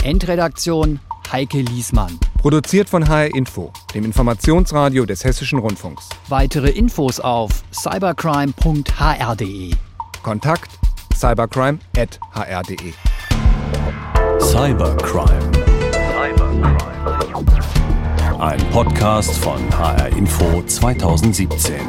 Endredaktion 0.03 1.01
Heike 1.33 1.63
Liesmann. 1.63 2.19
Produziert 2.45 2.91
von 2.91 3.09
HR 3.09 3.35
Info, 3.35 3.73
dem 3.95 4.05
Informationsradio 4.05 5.07
des 5.07 5.25
Hessischen 5.25 5.59
Rundfunks. 5.59 6.11
Weitere 6.29 6.69
Infos 6.69 7.19
auf 7.19 7.63
cybercrime.hr.de. 7.73 9.71
Kontakt 10.23 10.71
cybercrime.hr.de. 11.15 12.93
Cybercrime. 14.41 15.53
Ein 18.39 18.71
Podcast 18.71 19.35
von 19.39 19.59
HR 19.79 20.09
Info 20.09 20.63
2017. 20.67 21.81